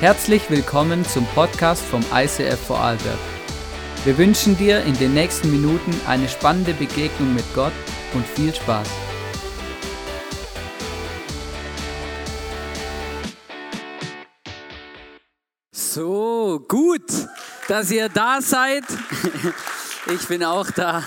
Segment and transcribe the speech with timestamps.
[0.00, 3.18] Herzlich willkommen zum Podcast vom ICF Vorarlberg.
[4.06, 7.74] Wir wünschen dir in den nächsten Minuten eine spannende Begegnung mit Gott
[8.14, 8.88] und viel Spaß.
[15.70, 17.02] So, gut,
[17.68, 18.84] dass ihr da seid.
[20.06, 21.04] Ich bin auch da.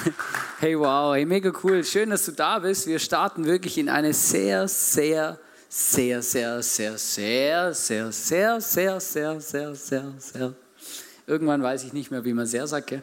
[0.59, 1.83] Hey, wow, hey, mega cool.
[1.83, 2.85] Schön, dass du da bist.
[2.85, 5.39] Wir starten wirklich in eine sehr, sehr
[5.75, 10.53] sehr, sehr, sehr, sehr, sehr, sehr, sehr, sehr, sehr, sehr, sehr,
[11.25, 12.93] irgendwann weiß ich nicht mehr, wie man sehr sagt,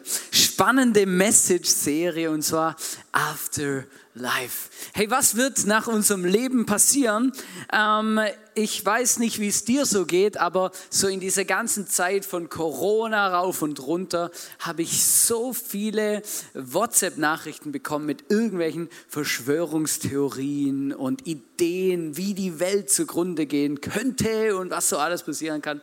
[0.61, 2.75] spannende Message-Serie und zwar
[3.11, 3.83] After
[4.13, 4.69] Life.
[4.93, 7.31] Hey, was wird nach unserem Leben passieren?
[7.73, 8.19] Ähm,
[8.53, 12.47] ich weiß nicht, wie es dir so geht, aber so in dieser ganzen Zeit von
[12.47, 14.29] Corona rauf und runter
[14.59, 16.21] habe ich so viele
[16.53, 24.89] WhatsApp-Nachrichten bekommen mit irgendwelchen Verschwörungstheorien und Ideen, wie die Welt zugrunde gehen könnte und was
[24.89, 25.81] so alles passieren kann.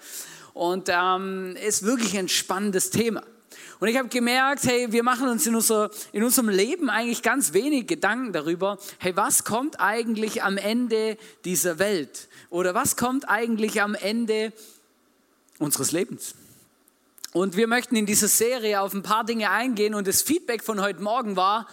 [0.54, 3.24] Und ähm, ist wirklich ein spannendes Thema.
[3.80, 7.52] Und ich habe gemerkt, hey, wir machen uns in, unser, in unserem Leben eigentlich ganz
[7.52, 12.28] wenig Gedanken darüber, hey, was kommt eigentlich am Ende dieser Welt?
[12.50, 14.52] Oder was kommt eigentlich am Ende
[15.58, 16.34] unseres Lebens?
[17.32, 20.80] Und wir möchten in dieser Serie auf ein paar Dinge eingehen und das Feedback von
[20.80, 21.68] heute Morgen war,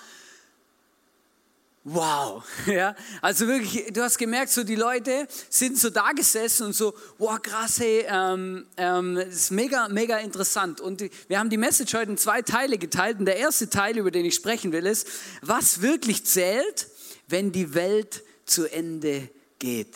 [1.85, 2.43] wow.
[2.65, 6.93] Ja, also wirklich, du hast gemerkt, so die Leute sind so da gesessen und so,
[7.17, 10.81] wow, krass, hey, ähm, ähm, das ist mega, mega interessant.
[10.81, 13.19] Und wir haben die Message heute in zwei Teile geteilt.
[13.19, 15.07] Und der erste Teil, über den ich sprechen will, ist,
[15.41, 16.87] was wirklich zählt,
[17.27, 19.95] wenn die Welt zu Ende geht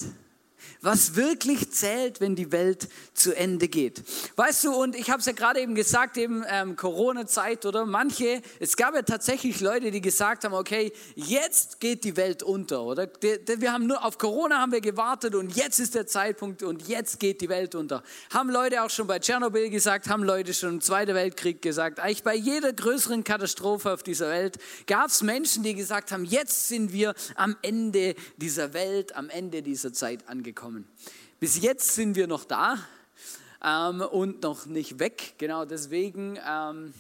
[0.81, 4.01] was wirklich zählt, wenn die Welt zu Ende geht.
[4.35, 8.41] Weißt du, und ich habe es ja gerade eben gesagt, eben ähm, Corona-Zeit oder manche,
[8.59, 13.09] es gab ja tatsächlich Leute, die gesagt haben, okay, jetzt geht die Welt unter, oder?
[13.21, 17.19] Wir haben nur auf Corona haben wir gewartet und jetzt ist der Zeitpunkt und jetzt
[17.19, 18.03] geht die Welt unter.
[18.33, 21.99] Haben Leute auch schon bei Tschernobyl gesagt, haben Leute schon im Zweiten Weltkrieg gesagt.
[21.99, 26.69] Eigentlich bei jeder größeren Katastrophe auf dieser Welt gab es Menschen, die gesagt haben, jetzt
[26.69, 30.87] sind wir am Ende dieser Welt, am Ende dieser Zeit angekommen kommen.
[31.39, 32.77] Bis jetzt sind wir noch da
[33.63, 35.33] ähm, und noch nicht weg.
[35.39, 36.93] Genau deswegen ähm,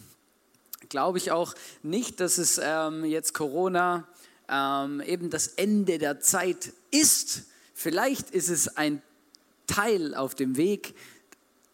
[0.89, 1.53] glaube ich auch
[1.83, 4.07] nicht, dass es ähm, jetzt Corona
[4.49, 7.43] ähm, eben das Ende der Zeit ist.
[7.75, 9.03] Vielleicht ist es ein
[9.67, 10.95] Teil auf dem Weg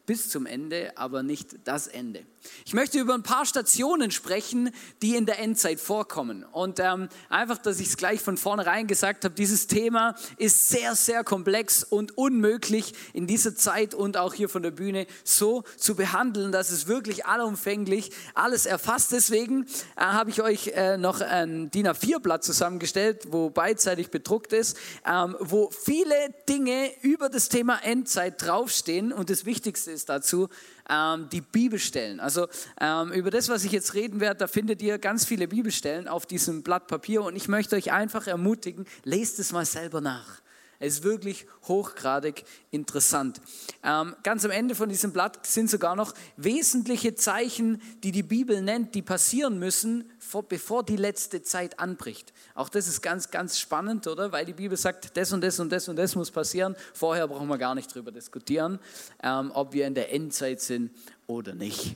[0.05, 2.25] bis zum Ende, aber nicht das Ende.
[2.65, 6.43] Ich möchte über ein paar Stationen sprechen, die in der Endzeit vorkommen.
[6.43, 10.95] Und ähm, einfach, dass ich es gleich von vornherein gesagt habe, dieses Thema ist sehr,
[10.95, 15.95] sehr komplex und unmöglich in dieser Zeit und auch hier von der Bühne so zu
[15.95, 19.11] behandeln, dass es wirklich allumfänglich alles erfasst.
[19.11, 24.77] Deswegen äh, habe ich euch äh, noch ein DIN A4-Blatt zusammengestellt, wo beidseitig bedruckt ist,
[25.05, 29.11] ähm, wo viele Dinge über das Thema Endzeit draufstehen.
[29.11, 30.49] Und das Wichtigste ist dazu,
[30.89, 32.19] ähm, die Bibelstellen.
[32.19, 32.47] Also
[32.79, 36.25] ähm, über das, was ich jetzt reden werde, da findet ihr ganz viele Bibelstellen auf
[36.25, 40.41] diesem Blatt Papier und ich möchte euch einfach ermutigen, lest es mal selber nach.
[40.79, 43.41] Es ist wirklich hochgradig interessant.
[43.83, 48.61] Ähm, ganz am Ende von diesem Blatt sind sogar noch wesentliche Zeichen, die die Bibel
[48.61, 52.33] nennt, die passieren müssen, vor, bevor die letzte Zeit anbricht.
[52.53, 54.31] Auch das ist ganz, ganz spannend, oder?
[54.31, 56.75] Weil die Bibel sagt, das und das und das und das muss passieren.
[56.93, 58.79] Vorher brauchen wir gar nicht drüber diskutieren,
[59.23, 60.91] ähm, ob wir in der Endzeit sind
[61.27, 61.95] oder nicht.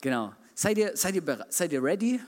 [0.00, 0.32] Genau.
[0.54, 2.20] Seid ihr, seid ihr, seid ihr ready?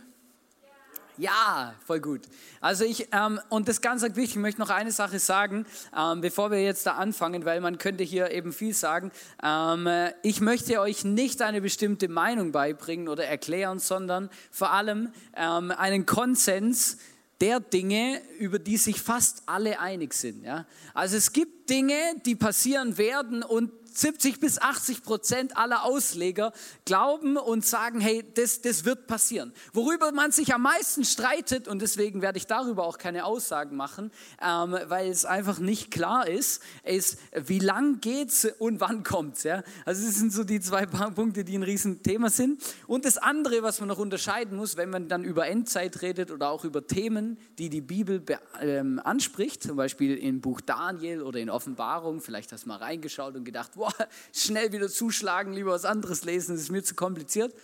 [1.19, 2.23] Ja, voll gut.
[2.61, 6.53] Also ich, ähm, und das ganz wichtig, ich möchte noch eine Sache sagen, ähm, bevor
[6.53, 9.11] wir jetzt da anfangen, weil man könnte hier eben viel sagen.
[9.43, 9.89] Ähm,
[10.23, 16.07] ich möchte euch nicht eine bestimmte Meinung beibringen oder erklären, sondern vor allem ähm, einen
[16.07, 16.99] Konsens
[17.41, 20.45] der Dinge, über die sich fast alle einig sind.
[20.45, 20.67] Ja?
[20.95, 21.97] Also es gibt Dinge,
[22.27, 26.53] die passieren werden und 70 bis 80 Prozent aller Ausleger
[26.85, 29.53] glauben und sagen, hey, das, das wird passieren.
[29.73, 34.11] Worüber man sich am meisten streitet, und deswegen werde ich darüber auch keine Aussagen machen,
[34.43, 39.43] ähm, weil es einfach nicht klar ist, ist, wie lang geht's und wann kommt's.
[39.43, 39.63] Ja?
[39.85, 42.63] Also das sind so die zwei Punkte, die ein Riesenthema sind.
[42.87, 46.51] Und das andere, was man noch unterscheiden muss, wenn man dann über Endzeit redet oder
[46.51, 48.23] auch über Themen, die die Bibel
[48.61, 53.35] ähm, anspricht, zum Beispiel im Buch Daniel oder in Offenbarung, vielleicht hast du mal reingeschaut
[53.35, 53.93] und gedacht, wow,
[54.33, 57.55] schnell wieder zuschlagen, lieber was anderes lesen, das ist mir zu kompliziert.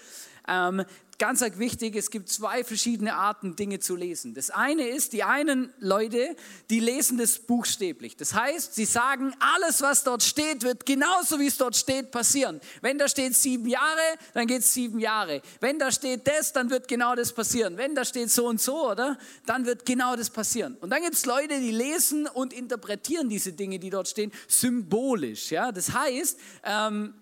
[0.48, 0.84] Ähm,
[1.18, 4.34] ganz wichtig, es gibt zwei verschiedene Arten, Dinge zu lesen.
[4.34, 6.36] Das eine ist, die einen Leute,
[6.70, 8.16] die lesen das buchstäblich.
[8.16, 12.60] Das heißt, sie sagen, alles, was dort steht, wird genauso, wie es dort steht, passieren.
[12.80, 14.00] Wenn da steht sieben Jahre,
[14.34, 15.42] dann geht es sieben Jahre.
[15.60, 17.76] Wenn da steht das, dann wird genau das passieren.
[17.76, 19.18] Wenn da steht so und so, oder?
[19.46, 20.76] Dann wird genau das passieren.
[20.80, 25.50] Und dann gibt es Leute, die lesen und interpretieren diese Dinge, die dort stehen, symbolisch.
[25.50, 25.72] Ja?
[25.72, 27.14] Das heißt, ähm,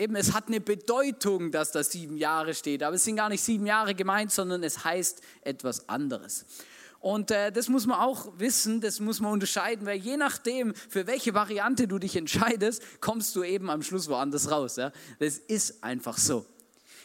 [0.00, 2.82] eben, es hat eine Bedeutung, dass da sieben Jahre steht.
[2.82, 6.46] Aber es sind gar nicht sieben Jahre gemeint, sondern es heißt etwas anderes.
[7.00, 11.06] Und äh, das muss man auch wissen, das muss man unterscheiden, weil je nachdem, für
[11.06, 14.76] welche Variante du dich entscheidest, kommst du eben am Schluss woanders raus.
[14.76, 14.92] Ja?
[15.18, 16.44] Das ist einfach so.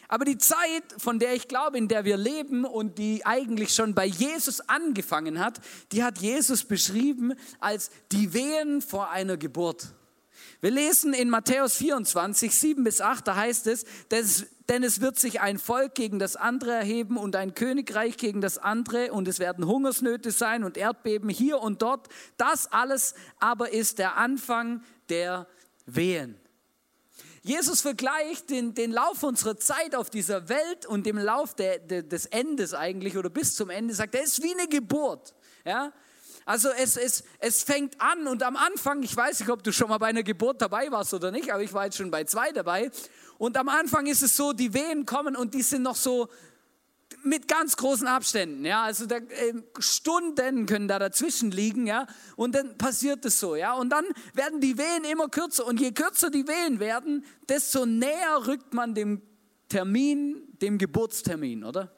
[0.08, 3.94] Aber die Zeit, von der ich glaube, in der wir leben und die eigentlich schon
[3.94, 5.60] bei Jesus angefangen hat,
[5.92, 9.88] die hat Jesus beschrieben als die Wehen vor einer Geburt.
[10.66, 13.84] Wir lesen in Matthäus 24, 7 bis 8, da heißt es,
[14.68, 18.58] denn es wird sich ein Volk gegen das andere erheben und ein Königreich gegen das
[18.58, 22.08] andere und es werden Hungersnöte sein und Erdbeben hier und dort.
[22.36, 25.46] Das alles aber ist der Anfang der
[25.84, 26.36] Wehen.
[27.42, 32.02] Jesus vergleicht den, den Lauf unserer Zeit auf dieser Welt und dem Lauf der, der,
[32.02, 35.32] des Endes eigentlich oder bis zum Ende, sagt er, ist wie eine Geburt.
[35.64, 35.92] Ja?
[36.46, 39.88] Also es, es, es fängt an und am Anfang, ich weiß nicht, ob du schon
[39.88, 42.52] mal bei einer Geburt dabei warst oder nicht, aber ich war jetzt schon bei zwei
[42.52, 42.92] dabei.
[43.36, 46.28] Und am Anfang ist es so, die Wehen kommen und die sind noch so
[47.24, 52.06] mit ganz großen Abständen, ja, also da, äh, Stunden können da dazwischen liegen, ja,
[52.36, 54.04] und dann passiert es so, ja, und dann
[54.34, 58.94] werden die Wehen immer kürzer und je kürzer die Wehen werden, desto näher rückt man
[58.94, 59.22] dem
[59.68, 61.95] Termin, dem Geburtstermin, oder?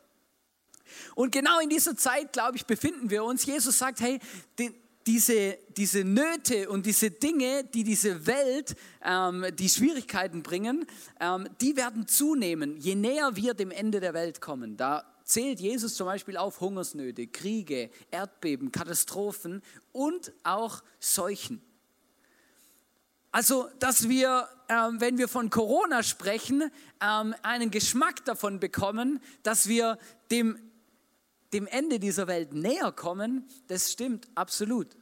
[1.15, 3.45] Und genau in dieser Zeit, glaube ich, befinden wir uns.
[3.47, 4.19] Jesus sagt, hey,
[4.59, 4.73] die,
[5.09, 10.87] diese, diese Nöte und diese Dinge, die diese Welt, ähm, die Schwierigkeiten bringen,
[11.19, 14.77] ähm, die werden zunehmen, je näher wir dem Ende der Welt kommen.
[14.77, 19.63] Da zählt Jesus zum Beispiel auf Hungersnöte, Kriege, Erdbeben, Katastrophen
[19.93, 21.63] und auch Seuchen.
[23.31, 26.71] Also, dass wir, ähm, wenn wir von Corona sprechen,
[27.01, 29.99] ähm, einen Geschmack davon bekommen, dass wir
[30.31, 30.59] dem
[31.53, 34.97] dem Ende dieser Welt näher kommen, das stimmt absolut.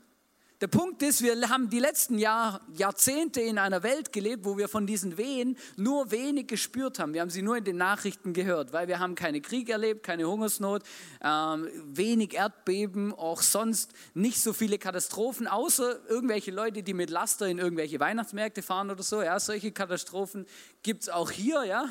[0.62, 4.68] Der Punkt ist, wir haben die letzten Jahr, Jahrzehnte in einer Welt gelebt, wo wir
[4.68, 7.12] von diesen Wehen nur wenig gespürt haben.
[7.12, 10.26] Wir haben sie nur in den Nachrichten gehört, weil wir haben keine Krieg erlebt, keine
[10.26, 10.82] Hungersnot,
[11.22, 17.48] ähm, wenig Erdbeben, auch sonst nicht so viele Katastrophen, außer irgendwelche Leute, die mit Laster
[17.48, 19.20] in irgendwelche Weihnachtsmärkte fahren oder so.
[19.20, 20.46] Ja, solche Katastrophen
[20.82, 21.90] gibt es auch hier, ja.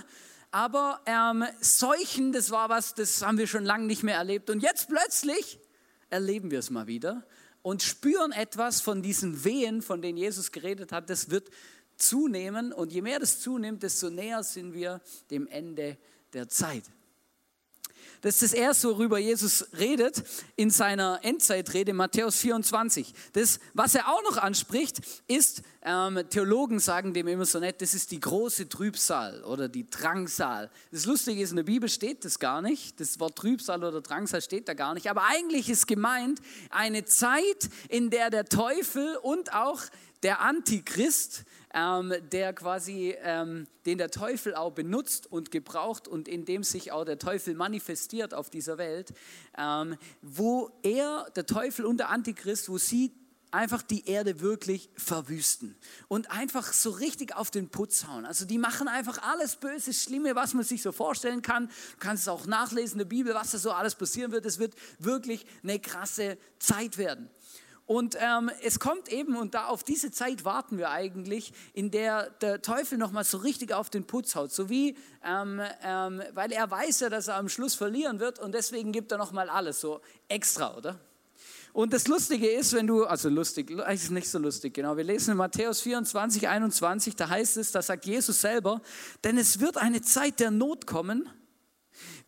[0.56, 4.50] Aber ähm, Seuchen, das war was, das haben wir schon lange nicht mehr erlebt.
[4.50, 5.60] Und jetzt plötzlich
[6.10, 7.26] erleben wir es mal wieder
[7.62, 11.10] und spüren etwas von diesen Wehen, von denen Jesus geredet hat.
[11.10, 11.50] Das wird
[11.98, 12.72] zunehmen.
[12.72, 15.98] Und je mehr das zunimmt, desto näher sind wir dem Ende
[16.32, 16.86] der Zeit.
[18.22, 20.24] Das ist das Erste, worüber Jesus redet
[20.56, 23.14] in seiner Endzeitrede, Matthäus 24.
[23.34, 27.94] Das, was er auch noch anspricht, ist, ähm, Theologen sagen dem immer so nett, das
[27.94, 30.72] ist die große Trübsal oder die Drangsal.
[30.92, 33.00] Das Lustige ist, in der Bibel steht das gar nicht.
[33.00, 35.10] Das Wort Trübsal oder Drangsal steht da gar nicht.
[35.10, 36.40] Aber eigentlich ist gemeint
[36.72, 39.82] eine Zeit, in der der Teufel und auch
[40.26, 46.46] der Antichrist ähm, der quasi, ähm, den der Teufel auch benutzt und gebraucht und in
[46.46, 49.14] dem sich auch der Teufel manifestiert auf dieser Welt,
[49.56, 53.12] ähm, wo er, der Teufel und der Antichrist, wo sie
[53.52, 55.76] einfach die Erde wirklich verwüsten
[56.08, 58.26] und einfach so richtig auf den Putz hauen.
[58.26, 61.68] Also die machen einfach alles Böse, Schlimme, was man sich so vorstellen kann.
[61.68, 64.46] Du kannst es auch nachlesen in der Bibel, was da so alles passieren wird.
[64.46, 67.30] Es wird wirklich eine krasse Zeit werden.
[67.88, 72.32] Und ähm, es kommt eben, und da auf diese Zeit warten wir eigentlich, in der
[72.42, 74.52] der Teufel nochmal so richtig auf den Putz haut.
[74.52, 78.54] So wie, ähm, ähm, weil er weiß ja, dass er am Schluss verlieren wird und
[78.54, 81.00] deswegen gibt er nochmal alles so extra, oder?
[81.74, 84.96] Und das Lustige ist, wenn du, also lustig, ist nicht so lustig, genau.
[84.96, 88.82] Wir lesen in Matthäus 24, 21, da heißt es, da sagt Jesus selber,
[89.26, 91.30] denn es wird eine Zeit der Not kommen,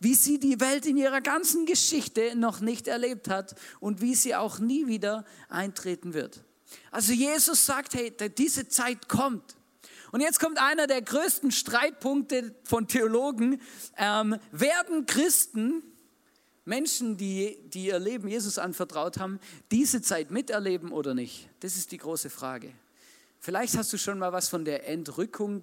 [0.00, 4.34] wie sie die Welt in ihrer ganzen Geschichte noch nicht erlebt hat und wie sie
[4.34, 6.42] auch nie wieder eintreten wird.
[6.90, 9.56] Also Jesus sagt, hey, diese Zeit kommt.
[10.10, 13.60] Und jetzt kommt einer der größten Streitpunkte von Theologen.
[13.96, 15.82] Ähm, werden Christen,
[16.64, 19.38] Menschen, die, die ihr Leben Jesus anvertraut haben,
[19.70, 21.48] diese Zeit miterleben oder nicht?
[21.60, 22.72] Das ist die große Frage.
[23.40, 25.62] Vielleicht hast du schon mal was von der Entrückung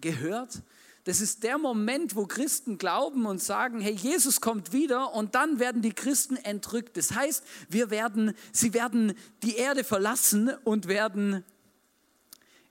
[0.00, 0.62] gehört.
[1.08, 5.58] Das ist der Moment, wo Christen glauben und sagen, hey, Jesus kommt wieder und dann
[5.58, 6.98] werden die Christen entrückt.
[6.98, 11.46] Das heißt, wir werden, sie werden die Erde verlassen und werden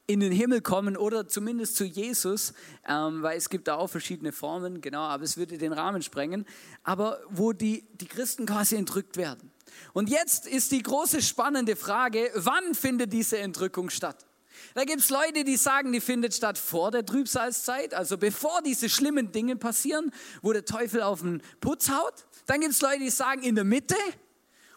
[0.05, 2.53] in den Himmel kommen oder zumindest zu Jesus,
[2.87, 6.45] ähm, weil es gibt da auch verschiedene Formen, genau, aber es würde den Rahmen sprengen,
[6.83, 9.51] aber wo die, die Christen quasi entrückt werden.
[9.93, 14.26] Und jetzt ist die große spannende Frage, wann findet diese Entrückung statt?
[14.73, 18.89] Da gibt es Leute, die sagen, die findet statt vor der Trübsalzeit, also bevor diese
[18.89, 20.11] schlimmen Dinge passieren,
[20.41, 22.25] wo der Teufel auf den Putz haut.
[22.45, 23.95] Dann gibt es Leute, die sagen in der Mitte.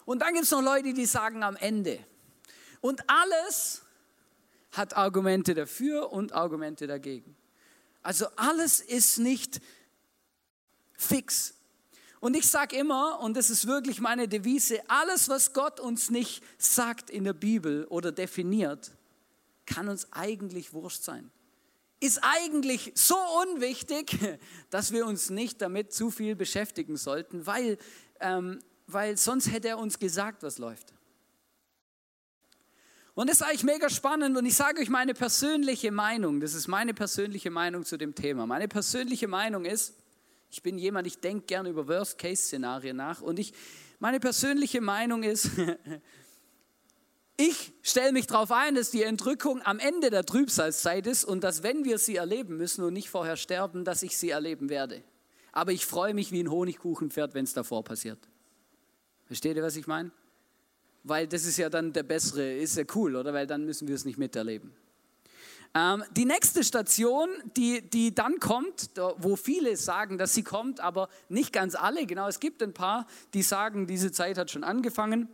[0.05, 1.99] Und dann gibt es noch Leute, die sagen am Ende.
[2.81, 3.83] Und alles
[4.71, 7.35] hat Argumente dafür und Argumente dagegen.
[8.01, 9.61] Also alles ist nicht
[10.93, 11.53] fix.
[12.19, 16.43] Und ich sage immer, und das ist wirklich meine Devise, alles, was Gott uns nicht
[16.57, 18.91] sagt in der Bibel oder definiert,
[19.65, 21.31] kann uns eigentlich wurscht sein.
[21.99, 24.17] Ist eigentlich so unwichtig,
[24.69, 27.77] dass wir uns nicht damit zu viel beschäftigen sollten, weil,
[28.19, 30.93] ähm, weil sonst hätte er uns gesagt, was läuft.
[33.13, 36.67] Und das ist eigentlich mega spannend und ich sage euch meine persönliche Meinung, das ist
[36.67, 38.47] meine persönliche Meinung zu dem Thema.
[38.47, 39.95] Meine persönliche Meinung ist,
[40.49, 43.53] ich bin jemand, ich denke gerne über Worst-Case-Szenarien nach und ich,
[43.99, 45.49] meine persönliche Meinung ist,
[47.49, 51.63] ich stelle mich darauf ein, dass die Entrückung am Ende der Trübsalzeit ist und dass,
[51.63, 55.03] wenn wir sie erleben müssen und nicht vorher sterben, dass ich sie erleben werde.
[55.51, 58.19] Aber ich freue mich wie ein Honigkuchenpferd, wenn es davor passiert.
[59.25, 60.11] Versteht ihr, was ich meine?
[61.03, 63.33] weil das ist ja dann der bessere, ist ja cool, oder?
[63.33, 64.73] Weil dann müssen wir es nicht miterleben.
[65.73, 71.07] Ähm, die nächste Station, die, die dann kommt, wo viele sagen, dass sie kommt, aber
[71.29, 75.29] nicht ganz alle, genau, es gibt ein paar, die sagen, diese Zeit hat schon angefangen.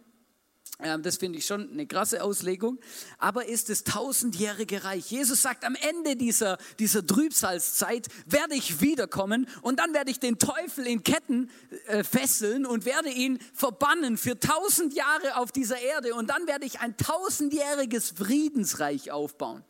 [0.79, 2.79] Ähm, das finde ich schon eine krasse Auslegung.
[3.17, 5.09] Aber ist das tausendjährige Reich.
[5.12, 10.38] Jesus sagt, am Ende dieser, dieser Trübsalzeit werde ich wiederkommen und dann werde ich den
[10.39, 11.50] Teufel in Ketten
[11.88, 16.65] äh, fesseln und werde ihn verbannen für tausend Jahre auf dieser Erde und dann werde
[16.65, 19.63] ich ein tausendjähriges Friedensreich aufbauen.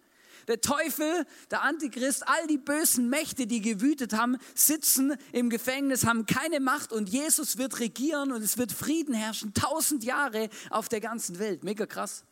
[0.48, 6.26] Der Teufel, der Antichrist, all die bösen Mächte, die gewütet haben, sitzen im Gefängnis, haben
[6.26, 11.02] keine Macht und Jesus wird regieren und es wird Frieden herrschen, tausend Jahre auf der
[11.02, 11.64] ganzen Welt.
[11.64, 12.24] Mega krass.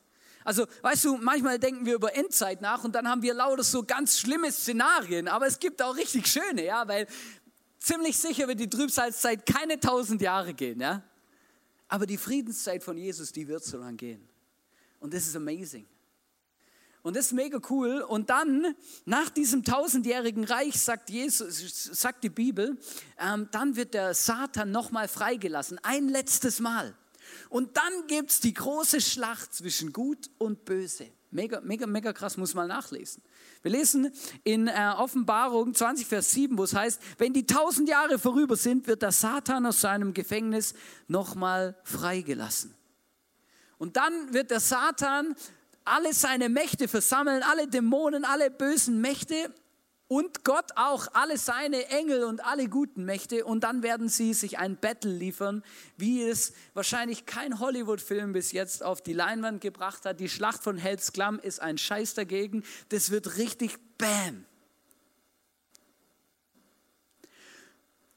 [0.45, 3.83] Also, weißt du, manchmal denken wir über Endzeit nach und dann haben wir lauter so
[3.83, 7.07] ganz schlimme Szenarien, aber es gibt auch richtig schöne, ja, weil
[7.79, 11.03] ziemlich sicher wird die Trübsalzeit keine tausend Jahre gehen, ja.
[11.87, 14.27] Aber die Friedenszeit von Jesus, die wird so lang gehen.
[14.99, 15.85] Und das ist amazing.
[17.05, 18.01] Und das ist mega cool.
[18.01, 18.73] Und dann,
[19.05, 22.79] nach diesem tausendjährigen Reich, sagt, Jesus, sagt die Bibel,
[23.19, 25.79] ähm, dann wird der Satan nochmal freigelassen.
[25.83, 26.95] Ein letztes Mal.
[27.49, 31.05] Und dann gibt es die große Schlacht zwischen Gut und Böse.
[31.29, 33.21] Mega, mega, mega krass, muss mal nachlesen.
[33.61, 34.11] Wir lesen
[34.43, 38.87] in äh, Offenbarung 20, Vers 7, wo es heißt, wenn die tausend Jahre vorüber sind,
[38.87, 40.73] wird der Satan aus seinem Gefängnis
[41.07, 42.73] nochmal freigelassen.
[43.77, 45.35] Und dann wird der Satan
[45.85, 49.53] alle seine Mächte versammeln, alle Dämonen, alle bösen Mächte
[50.07, 53.45] und Gott auch, alle seine Engel und alle guten Mächte.
[53.45, 55.63] Und dann werden sie sich ein Battle liefern,
[55.97, 60.19] wie es wahrscheinlich kein Hollywood-Film bis jetzt auf die Leinwand gebracht hat.
[60.19, 62.63] Die Schlacht von Hells Klamm ist ein Scheiß dagegen.
[62.89, 64.45] Das wird richtig Bam.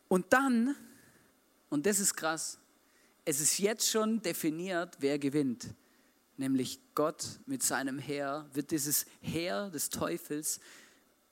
[0.09, 0.75] Und dann,
[1.69, 2.59] und das ist krass,
[3.27, 5.69] es ist jetzt schon definiert, wer gewinnt
[6.39, 10.61] nämlich Gott mit seinem Heer, wird dieses Heer des Teufels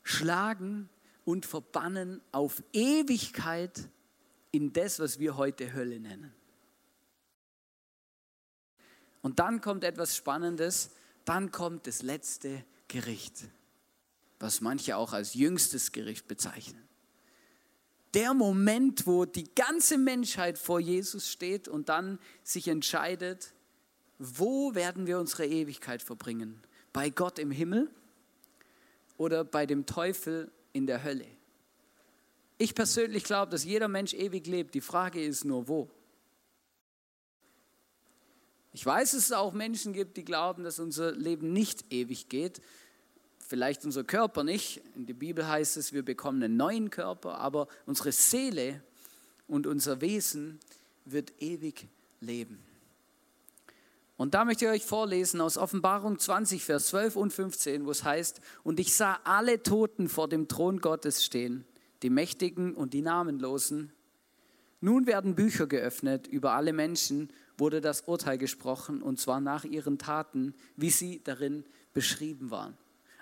[0.03, 0.89] schlagen
[1.25, 3.89] und verbannen auf Ewigkeit
[4.53, 6.33] in das, was wir heute Hölle nennen.
[9.23, 10.91] Und dann kommt etwas Spannendes,
[11.25, 13.49] dann kommt das letzte Gericht,
[14.39, 16.87] was manche auch als jüngstes Gericht bezeichnen.
[18.15, 23.53] Der Moment, wo die ganze Menschheit vor Jesus steht und dann sich entscheidet,
[24.19, 26.63] wo werden wir unsere Ewigkeit verbringen?
[26.93, 27.91] Bei Gott im Himmel
[29.17, 31.27] oder bei dem Teufel in der Hölle?
[32.59, 34.75] Ich persönlich glaube, dass jeder Mensch ewig lebt.
[34.75, 35.91] Die Frage ist nur, wo?
[38.73, 42.61] Ich weiß, dass es auch Menschen gibt, die glauben, dass unser Leben nicht ewig geht.
[43.39, 44.83] Vielleicht unser Körper nicht.
[44.95, 48.83] In der Bibel heißt es, wir bekommen einen neuen Körper, aber unsere Seele
[49.47, 50.59] und unser Wesen
[51.05, 51.89] wird ewig
[52.21, 52.59] leben.
[54.17, 58.03] Und da möchte ich euch vorlesen aus Offenbarung 20, Vers 12 und 15, wo es
[58.03, 61.67] heißt, und ich sah alle Toten vor dem Thron Gottes stehen,
[62.03, 63.93] die Mächtigen und die Namenlosen.
[64.81, 69.99] Nun werden Bücher geöffnet, über alle Menschen wurde das Urteil gesprochen, und zwar nach ihren
[69.99, 72.77] Taten, wie sie darin beschrieben waren.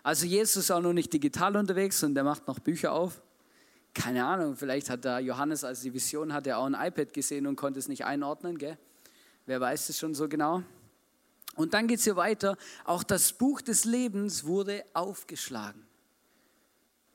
[0.04, 3.22] Also Jesus ist auch noch nicht digital unterwegs und der macht noch Bücher auf.
[3.94, 7.56] Keine Ahnung, vielleicht hat da Johannes, als die Vision hatte, auch ein iPad gesehen und
[7.56, 8.76] konnte es nicht einordnen, gell?
[9.46, 10.62] Wer weiß es schon so genau?
[11.54, 12.56] Und dann geht es hier weiter.
[12.84, 15.86] Auch das Buch des Lebens wurde aufgeschlagen.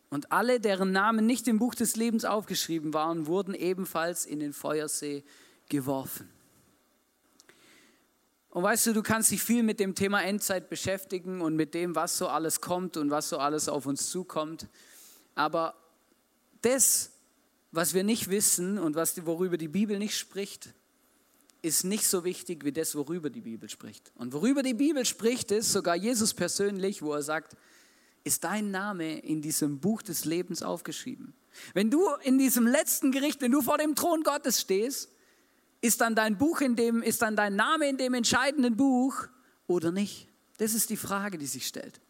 [0.10, 4.54] Und alle, deren Namen nicht im Buch des Lebens aufgeschrieben waren, wurden ebenfalls in den
[4.54, 5.24] Feuersee
[5.68, 6.30] geworfen.
[8.50, 11.96] Und weißt du, du kannst dich viel mit dem Thema Endzeit beschäftigen und mit dem,
[11.96, 14.68] was so alles kommt und was so alles auf uns zukommt.
[15.36, 15.76] Aber
[16.64, 17.12] das,
[17.72, 20.74] was wir nicht wissen und was, worüber die Bibel nicht spricht,
[21.62, 24.12] ist nicht so wichtig wie das, worüber die Bibel spricht.
[24.16, 27.56] Und worüber die Bibel spricht, ist sogar Jesus persönlich, wo er sagt,
[28.24, 31.34] ist dein Name in diesem Buch des Lebens aufgeschrieben.
[31.74, 35.10] Wenn du in diesem letzten Gericht, wenn du vor dem Thron Gottes stehst,
[35.82, 39.28] ist dann dein Buch in dem, ist dann dein Name in dem entscheidenden Buch
[39.68, 40.28] oder nicht?
[40.58, 42.02] Das ist die Frage, die sich stellt.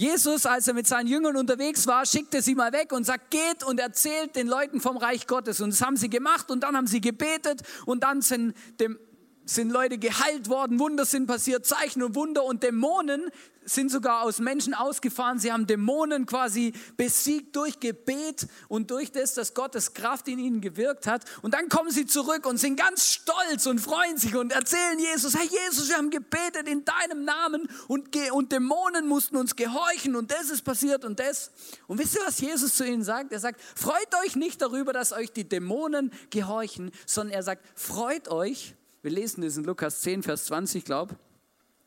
[0.00, 3.62] Jesus, als er mit seinen Jüngern unterwegs war, schickte sie mal weg und sagt, geht
[3.62, 5.60] und erzählt den Leuten vom Reich Gottes.
[5.60, 8.98] Und das haben sie gemacht und dann haben sie gebetet und dann sind, dem,
[9.44, 13.30] sind Leute geheilt worden, Wunder sind passiert, Zeichen und Wunder und Dämonen
[13.74, 15.38] sind sogar aus Menschen ausgefahren.
[15.38, 20.60] Sie haben Dämonen quasi besiegt durch Gebet und durch das, dass Gottes Kraft in ihnen
[20.60, 21.24] gewirkt hat.
[21.42, 25.34] Und dann kommen sie zurück und sind ganz stolz und freuen sich und erzählen Jesus,
[25.34, 30.30] Herr Jesus, wir haben gebetet in deinem Namen und, und Dämonen mussten uns gehorchen und
[30.30, 31.50] das ist passiert und das.
[31.86, 33.32] Und wisst ihr, was Jesus zu ihnen sagt?
[33.32, 38.28] Er sagt, freut euch nicht darüber, dass euch die Dämonen gehorchen, sondern er sagt, freut
[38.28, 41.29] euch, wir lesen das in Lukas 10, Vers 20, glaube ich,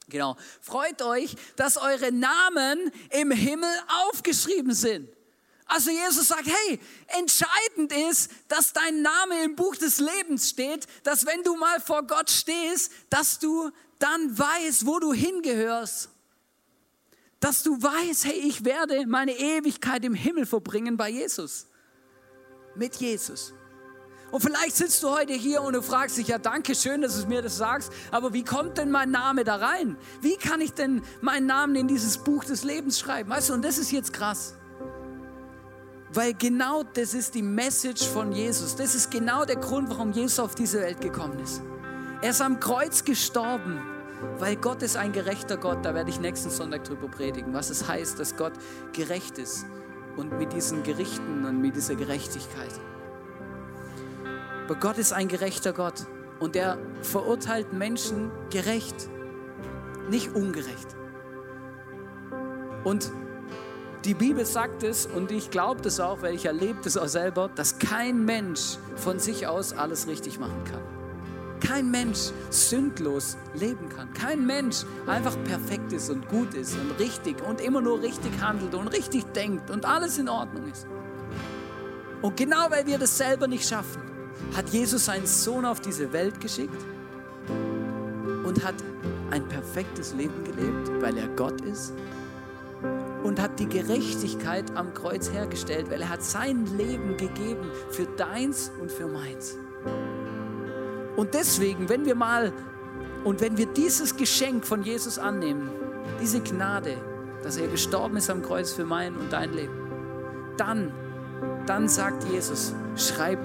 [0.09, 0.37] Genau.
[0.61, 3.73] Freut euch, dass eure Namen im Himmel
[4.09, 5.09] aufgeschrieben sind.
[5.65, 11.25] Also Jesus sagt, hey, entscheidend ist, dass dein Name im Buch des Lebens steht, dass
[11.25, 16.09] wenn du mal vor Gott stehst, dass du dann weißt, wo du hingehörst.
[17.39, 21.67] Dass du weißt, hey, ich werde meine Ewigkeit im Himmel verbringen bei Jesus.
[22.75, 23.53] Mit Jesus.
[24.33, 27.27] Und vielleicht sitzt du heute hier und du fragst dich, ja, danke schön, dass du
[27.27, 29.95] mir das sagst, aber wie kommt denn mein Name da rein?
[30.21, 33.29] Wie kann ich denn meinen Namen in dieses Buch des Lebens schreiben?
[33.29, 34.55] Weißt du, und das ist jetzt krass.
[36.11, 38.75] Weil genau das ist die Message von Jesus.
[38.75, 41.61] Das ist genau der Grund, warum Jesus auf diese Welt gekommen ist.
[42.23, 43.83] Er ist am Kreuz gestorben,
[44.39, 45.85] weil Gott ist ein gerechter Gott.
[45.85, 48.53] Da werde ich nächsten Sonntag drüber predigen, was es heißt, dass Gott
[48.93, 49.67] gerecht ist
[50.17, 52.73] und mit diesen Gerichten und mit dieser Gerechtigkeit.
[54.65, 56.05] Aber Gott ist ein gerechter Gott
[56.39, 59.09] und er verurteilt Menschen gerecht,
[60.09, 60.95] nicht ungerecht.
[62.83, 63.11] Und
[64.05, 67.49] die Bibel sagt es und ich glaube das auch, weil ich erlebe das auch selber,
[67.55, 70.81] dass kein Mensch von sich aus alles richtig machen kann.
[71.61, 74.11] Kein Mensch sündlos leben kann.
[74.13, 78.75] Kein Mensch einfach perfekt ist und gut ist und richtig und immer nur richtig handelt
[78.75, 80.85] und richtig denkt und alles in Ordnung ist.
[82.21, 84.01] Und genau weil wir das selber nicht schaffen,
[84.55, 86.81] hat Jesus seinen Sohn auf diese Welt geschickt
[88.45, 88.75] und hat
[89.31, 91.93] ein perfektes Leben gelebt, weil er Gott ist
[93.23, 98.71] und hat die Gerechtigkeit am Kreuz hergestellt, weil er hat sein Leben gegeben für deins
[98.79, 99.57] und für meins.
[101.15, 102.51] Und deswegen, wenn wir mal
[103.23, 105.69] und wenn wir dieses Geschenk von Jesus annehmen,
[106.21, 106.97] diese Gnade,
[107.43, 109.73] dass er gestorben ist am Kreuz für mein und dein Leben,
[110.57, 110.91] dann,
[111.65, 113.39] dann sagt Jesus, schreib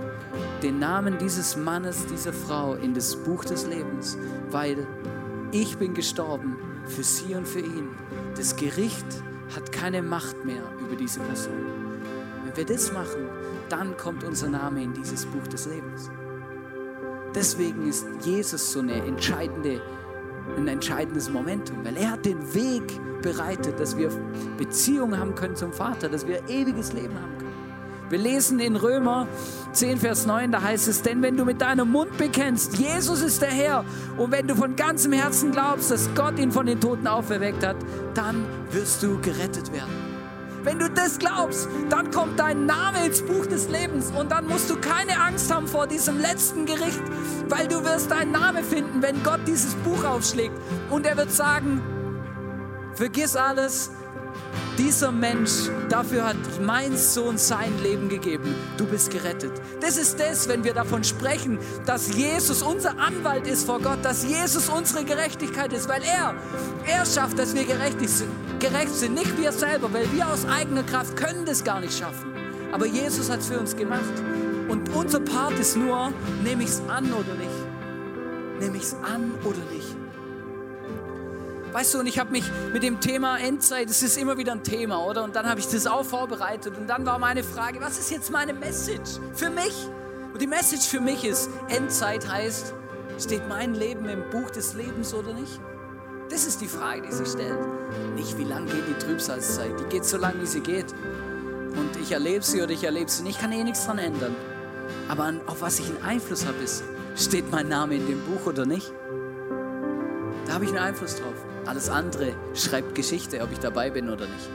[0.62, 4.18] den Namen dieses Mannes, dieser Frau in das Buch des Lebens,
[4.50, 4.86] weil
[5.52, 7.88] ich bin gestorben für sie und für ihn.
[8.36, 9.06] Das Gericht
[9.54, 11.54] hat keine Macht mehr über diese Person.
[12.44, 13.28] Wenn wir das machen,
[13.68, 16.10] dann kommt unser Name in dieses Buch des Lebens.
[17.34, 19.80] Deswegen ist Jesus so eine entscheidende,
[20.56, 22.82] ein entscheidendes Momentum, weil er hat den Weg
[23.22, 24.10] bereitet, dass wir
[24.56, 27.47] Beziehungen haben können zum Vater, dass wir ewiges Leben haben können.
[28.10, 29.26] Wir lesen in Römer
[29.72, 33.42] 10, Vers 9, da heißt es, denn wenn du mit deinem Mund bekennst, Jesus ist
[33.42, 33.84] der Herr,
[34.16, 37.76] und wenn du von ganzem Herzen glaubst, dass Gott ihn von den Toten auferweckt hat,
[38.14, 39.92] dann wirst du gerettet werden.
[40.64, 44.70] Wenn du das glaubst, dann kommt dein Name ins Buch des Lebens und dann musst
[44.70, 47.02] du keine Angst haben vor diesem letzten Gericht,
[47.48, 50.54] weil du wirst deinen Namen finden, wenn Gott dieses Buch aufschlägt
[50.90, 51.82] und er wird sagen,
[52.94, 53.90] vergiss alles,
[54.78, 58.54] dieser Mensch, dafür hat mein Sohn sein Leben gegeben.
[58.76, 59.52] Du bist gerettet.
[59.80, 64.24] Das ist das, wenn wir davon sprechen, dass Jesus unser Anwalt ist vor Gott, dass
[64.24, 66.34] Jesus unsere Gerechtigkeit ist, weil er,
[66.86, 68.30] er schafft, dass wir gerecht sind,
[68.60, 69.14] gerecht sind.
[69.14, 72.32] Nicht wir selber, weil wir aus eigener Kraft können das gar nicht schaffen.
[72.72, 74.02] Aber Jesus hat es für uns gemacht.
[74.68, 76.12] Und unser Part ist nur,
[76.44, 78.60] nehme ich es an oder nicht?
[78.60, 79.97] Nehme ich es an oder nicht?
[81.72, 84.62] Weißt du, und ich habe mich mit dem Thema Endzeit, das ist immer wieder ein
[84.62, 85.22] Thema, oder?
[85.22, 88.30] Und dann habe ich das auch vorbereitet und dann war meine Frage, was ist jetzt
[88.30, 89.88] meine Message für mich?
[90.32, 92.72] Und die Message für mich ist, Endzeit heißt,
[93.18, 95.60] steht mein Leben im Buch des Lebens oder nicht?
[96.30, 97.58] Das ist die Frage, die sich stellt.
[98.14, 99.72] Nicht, wie lange geht die Trübsalzeit.
[99.80, 100.92] Die geht so lange, wie sie geht.
[101.74, 103.36] Und ich erlebe sie oder ich erlebe sie nicht.
[103.36, 104.36] Ich kann eh nichts daran ändern.
[105.08, 106.82] Aber auf was ich einen Einfluss habe, ist,
[107.16, 108.92] steht mein Name in dem Buch oder nicht?
[110.46, 111.47] Da habe ich einen Einfluss drauf.
[111.68, 114.48] Alles andere schreibt Geschichte, ob ich dabei bin oder nicht.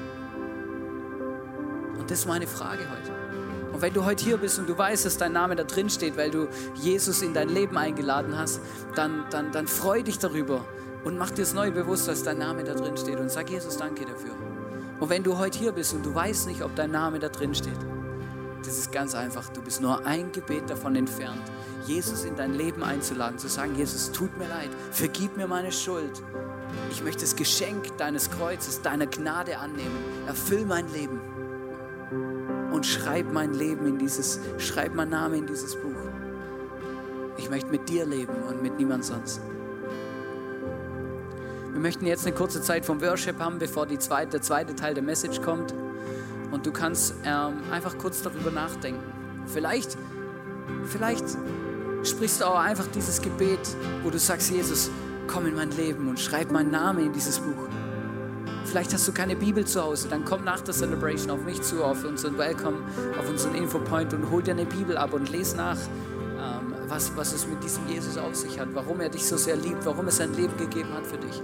[1.99, 3.12] Und das ist meine Frage heute.
[3.71, 6.17] Und wenn du heute hier bist und du weißt, dass dein Name da drin steht,
[6.17, 8.62] weil du Jesus in dein Leben eingeladen hast,
[8.95, 10.65] dann, dann, dann freu dich darüber
[11.04, 13.78] und mach dir das neu bewusst, dass dein Name da drin steht und sag Jesus
[13.78, 14.34] danke dafür.
[14.99, 17.54] Und wenn du heute hier bist und du weißt nicht, ob dein Name da drin
[17.54, 17.78] steht,
[18.65, 19.49] das ist ganz einfach.
[19.49, 21.43] Du bist nur ein Gebet davon entfernt,
[21.86, 26.23] Jesus in dein Leben einzuladen, zu sagen, Jesus, tut mir leid, vergib mir meine Schuld.
[26.92, 29.98] Ich möchte das Geschenk deines Kreuzes, deiner Gnade annehmen.
[30.28, 31.20] Erfüll mein Leben
[32.72, 35.96] und schreib mein Leben in dieses, schreib mein Name in dieses Buch.
[37.38, 39.42] Ich möchte mit dir leben und mit niemand sonst.
[41.72, 45.04] Wir möchten jetzt eine kurze Zeit vom Worship haben, bevor zweite, der zweite Teil der
[45.04, 45.74] Message kommt.
[46.52, 49.02] Und du kannst ähm, einfach kurz darüber nachdenken.
[49.48, 49.98] Vielleicht,
[50.86, 51.26] vielleicht
[52.04, 53.60] sprichst du auch einfach dieses Gebet,
[54.04, 54.92] wo du sagst, Jesus,
[55.28, 57.68] komm in mein Leben und schreib meinen Namen in dieses Buch.
[58.66, 61.84] Vielleicht hast du keine Bibel zu Hause, dann komm nach der Celebration auf mich zu,
[61.84, 62.78] auf unseren Welcome,
[63.20, 67.34] auf unseren Infopoint und hol dir eine Bibel ab und lese nach, ähm, was, was
[67.34, 70.12] es mit diesem Jesus auf sich hat, warum er dich so sehr liebt, warum er
[70.12, 71.42] sein Leben gegeben hat für dich.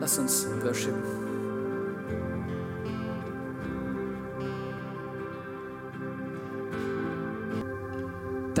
[0.00, 1.29] Lass uns worshipen.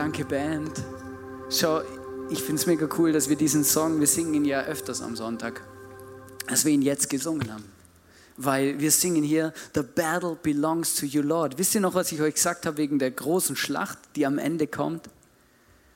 [0.00, 0.72] Danke, Band.
[1.50, 1.82] Schau,
[2.30, 5.14] ich finde es mega cool, dass wir diesen Song, wir singen ihn ja öfters am
[5.14, 5.60] Sonntag,
[6.48, 7.66] dass wir ihn jetzt gesungen haben.
[8.38, 11.58] Weil wir singen hier, The battle belongs to you, Lord.
[11.58, 14.66] Wisst ihr noch, was ich euch gesagt habe wegen der großen Schlacht, die am Ende
[14.66, 15.10] kommt?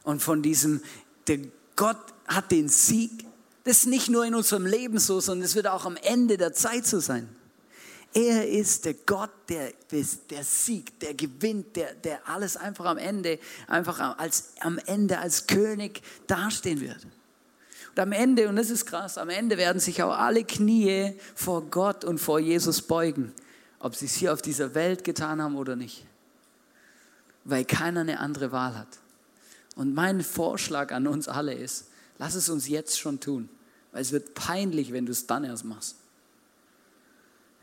[0.03, 0.83] Und von diesem,
[1.27, 1.39] der
[1.75, 3.25] Gott hat den Sieg.
[3.65, 6.53] Das ist nicht nur in unserem Leben so, sondern es wird auch am Ende der
[6.53, 7.27] Zeit so sein.
[8.15, 13.41] Er ist der Gott, der, der siegt, der gewinnt, der, der alles einfach am Ende,
[13.67, 17.05] einfach als, am Ende als König dastehen wird.
[17.91, 21.63] Und am Ende, und das ist krass, am Ende werden sich auch alle Knie vor
[21.63, 23.33] Gott und vor Jesus beugen,
[23.81, 26.07] ob sie es hier auf dieser Welt getan haben oder nicht.
[27.43, 28.99] Weil keiner eine andere Wahl hat.
[29.75, 33.49] Und mein Vorschlag an uns alle ist, lass es uns jetzt schon tun,
[33.91, 35.97] weil es wird peinlich, wenn du es dann erst machst.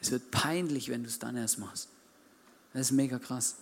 [0.01, 1.87] Es wird peinlich, wenn du es dann erst machst.
[2.73, 3.55] Das ist mega krass.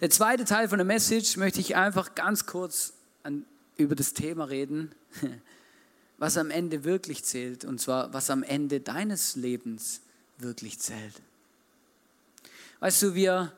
[0.00, 3.44] Der zweite Teil von der Message möchte ich einfach ganz kurz an,
[3.76, 4.92] über das Thema reden,
[6.18, 10.00] was am Ende wirklich zählt, und zwar was am Ende deines Lebens
[10.38, 11.20] wirklich zählt.
[12.80, 13.52] Weißt du, wir,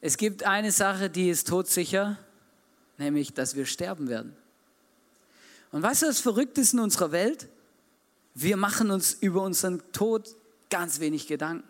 [0.00, 2.16] es gibt eine Sache, die ist todsicher,
[2.96, 4.36] nämlich, dass wir sterben werden.
[5.72, 7.48] Und weißt du, was verrückt ist in unserer Welt?
[8.34, 10.34] Wir machen uns über unseren Tod
[10.70, 11.68] ganz wenig Gedanken.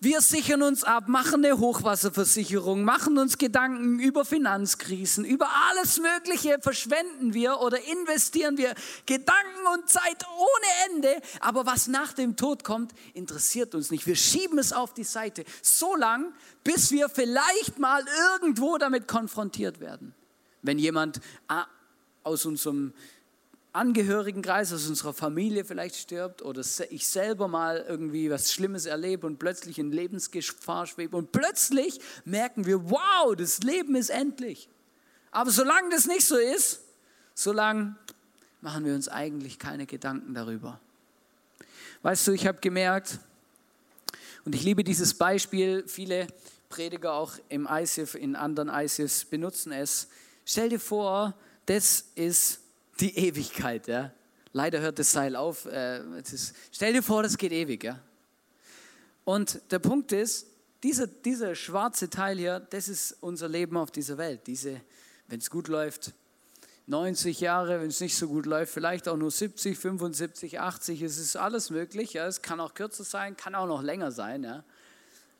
[0.00, 6.60] Wir sichern uns ab, machen eine Hochwasserversicherung, machen uns Gedanken über Finanzkrisen, über alles Mögliche
[6.60, 11.20] verschwenden wir oder investieren wir Gedanken und Zeit ohne Ende.
[11.40, 14.06] Aber was nach dem Tod kommt, interessiert uns nicht.
[14.06, 19.80] Wir schieben es auf die Seite, so lang, bis wir vielleicht mal irgendwo damit konfrontiert
[19.80, 20.14] werden.
[20.62, 21.66] Wenn jemand ah,
[22.22, 22.92] aus unserem
[23.72, 29.38] Angehörigenkreis aus unserer Familie vielleicht stirbt oder ich selber mal irgendwie was Schlimmes erlebe und
[29.38, 34.68] plötzlich in Lebensgefahr schwebe und plötzlich merken wir, wow, das Leben ist endlich.
[35.30, 36.80] Aber solange das nicht so ist,
[37.34, 37.96] solange
[38.60, 40.80] machen wir uns eigentlich keine Gedanken darüber.
[42.02, 43.18] Weißt du, ich habe gemerkt,
[44.44, 46.26] und ich liebe dieses Beispiel, viele
[46.70, 50.08] Prediger auch im ISIF, in anderen ISIFs benutzen es.
[50.46, 51.34] Stell dir vor,
[51.66, 52.60] das ist
[53.00, 53.86] die Ewigkeit.
[53.88, 54.12] Ja?
[54.52, 55.66] Leider hört das Seil auf.
[55.66, 57.84] Äh, ist, stell dir vor, das geht ewig.
[57.84, 58.00] Ja?
[59.24, 60.46] Und der Punkt ist,
[60.82, 64.46] dieser, dieser schwarze Teil hier, das ist unser Leben auf dieser Welt.
[64.46, 64.80] Diese,
[65.26, 66.12] wenn es gut läuft,
[66.86, 71.18] 90 Jahre, wenn es nicht so gut läuft, vielleicht auch nur 70, 75, 80, es
[71.18, 72.14] ist alles möglich.
[72.14, 72.26] Ja?
[72.26, 74.44] Es kann auch kürzer sein, kann auch noch länger sein.
[74.44, 74.64] Ja?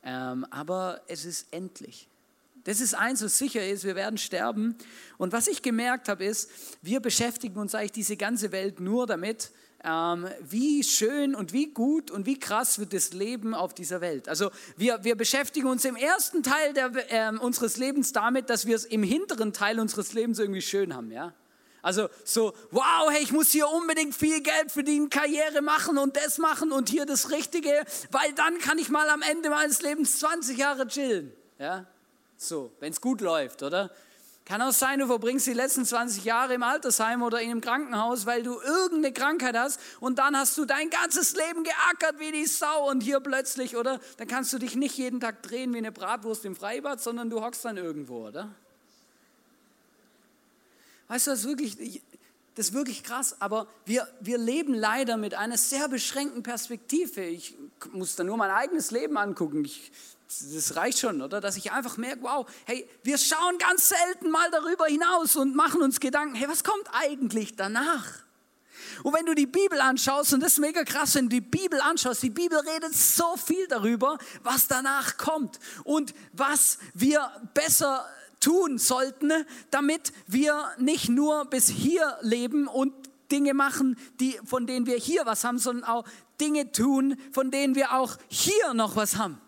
[0.03, 2.09] Ähm, aber es ist endlich.
[2.69, 4.77] Das ist eins, was sicher ist, wir werden sterben.
[5.17, 6.51] Und was ich gemerkt habe, ist,
[6.83, 9.53] wir beschäftigen uns eigentlich diese ganze Welt nur damit,
[9.83, 14.29] ähm, wie schön und wie gut und wie krass wird das Leben auf dieser Welt.
[14.29, 18.77] Also wir, wir beschäftigen uns im ersten Teil der, äh, unseres Lebens damit, dass wir
[18.77, 21.11] es im hinteren Teil unseres Lebens irgendwie schön haben.
[21.11, 21.33] Ja?
[21.81, 26.37] Also so, wow, hey, ich muss hier unbedingt viel Geld verdienen, Karriere machen und das
[26.37, 27.71] machen und hier das Richtige,
[28.11, 31.33] weil dann kann ich mal am Ende meines Lebens 20 Jahre chillen.
[31.59, 31.87] Ja?
[32.39, 33.91] So, wenn es gut läuft, oder?
[34.45, 38.25] Kann auch sein, du verbringst die letzten 20 Jahre im Altersheim oder in einem Krankenhaus,
[38.25, 42.47] weil du irgendeine Krankheit hast und dann hast du dein ganzes Leben geackert wie die
[42.47, 44.01] Sau und hier plötzlich, oder?
[44.17, 47.43] Dann kannst du dich nicht jeden Tag drehen wie eine Bratwurst im Freibad, sondern du
[47.43, 48.49] hockst dann irgendwo, oder?
[51.09, 52.03] Weißt du, das ist wirklich,
[52.55, 57.23] das ist wirklich krass, aber wir, wir leben leider mit einer sehr beschränkten Perspektive.
[57.23, 57.55] Ich
[57.93, 59.65] muss da nur mein eigenes Leben angucken.
[59.65, 59.91] Ich
[60.29, 61.41] das reicht schon, oder?
[61.41, 65.81] Dass ich einfach merke, wow, hey, wir schauen ganz selten mal darüber hinaus und machen
[65.81, 68.05] uns Gedanken, hey, was kommt eigentlich danach?
[69.03, 71.81] Und wenn du die Bibel anschaust, und das ist mega krass, wenn du die Bibel
[71.81, 78.07] anschaust, die Bibel redet so viel darüber, was danach kommt und was wir besser
[78.41, 79.33] tun sollten,
[79.71, 82.93] damit wir nicht nur bis hier leben und
[83.31, 86.05] Dinge machen, die, von denen wir hier was haben, sondern auch
[86.41, 89.41] Dinge tun, von denen wir auch hier noch was haben.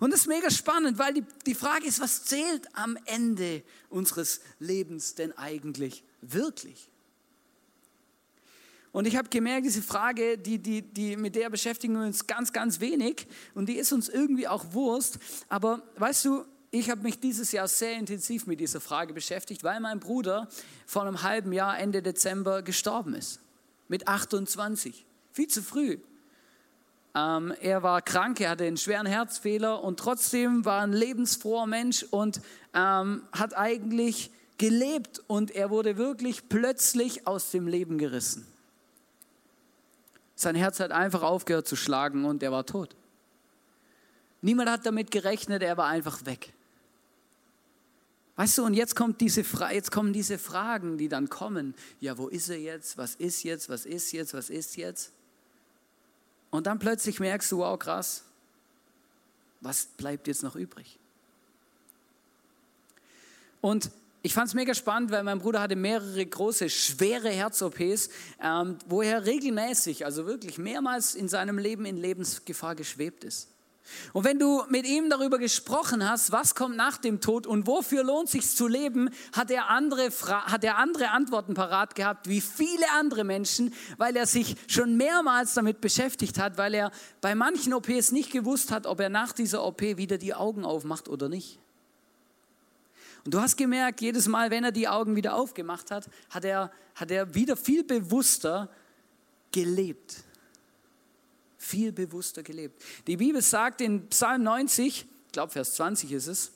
[0.00, 4.40] Und das ist mega spannend, weil die, die Frage ist, was zählt am Ende unseres
[4.58, 6.88] Lebens denn eigentlich wirklich?
[8.92, 12.52] Und ich habe gemerkt, diese Frage, die, die, die, mit der beschäftigen wir uns ganz,
[12.52, 15.18] ganz wenig und die ist uns irgendwie auch Wurst.
[15.50, 19.80] Aber weißt du, ich habe mich dieses Jahr sehr intensiv mit dieser Frage beschäftigt, weil
[19.80, 20.48] mein Bruder
[20.86, 23.40] vor einem halben Jahr, Ende Dezember, gestorben ist.
[23.88, 25.04] Mit 28.
[25.30, 25.98] Viel zu früh.
[27.16, 32.02] Ähm, er war krank, er hatte einen schweren Herzfehler und trotzdem war ein lebensfroher Mensch
[32.02, 32.42] und
[32.74, 38.46] ähm, hat eigentlich gelebt und er wurde wirklich plötzlich aus dem Leben gerissen.
[40.34, 42.94] Sein Herz hat einfach aufgehört zu schlagen und er war tot.
[44.42, 46.52] Niemand hat damit gerechnet, er war einfach weg.
[48.36, 51.74] Weißt du, und jetzt, kommt diese jetzt kommen diese Fragen, die dann kommen.
[52.00, 52.98] Ja, wo ist er jetzt?
[52.98, 53.70] Was ist jetzt?
[53.70, 54.34] Was ist jetzt?
[54.34, 55.15] Was ist jetzt?
[56.56, 58.24] Und dann plötzlich merkst du, wow, krass,
[59.60, 60.98] was bleibt jetzt noch übrig?
[63.60, 63.90] Und
[64.22, 68.08] ich fand es mega spannend, weil mein Bruder hatte mehrere große, schwere Herz-OPs,
[68.42, 73.48] ähm, wo er regelmäßig, also wirklich mehrmals in seinem Leben in Lebensgefahr geschwebt ist.
[74.12, 78.02] Und wenn du mit ihm darüber gesprochen hast, was kommt nach dem Tod und wofür
[78.02, 82.90] lohnt sich zu leben, hat er, andere, hat er andere Antworten parat gehabt, wie viele
[82.98, 88.12] andere Menschen, weil er sich schon mehrmals damit beschäftigt hat, weil er bei manchen OPs
[88.12, 91.58] nicht gewusst hat, ob er nach dieser OP wieder die Augen aufmacht oder nicht.
[93.24, 96.70] Und du hast gemerkt, jedes Mal, wenn er die Augen wieder aufgemacht hat, hat er,
[96.94, 98.68] hat er wieder viel bewusster
[99.50, 100.25] gelebt
[101.66, 102.82] viel bewusster gelebt.
[103.06, 106.52] Die Bibel sagt in Psalm 90, ich glaube Vers 20 ist es,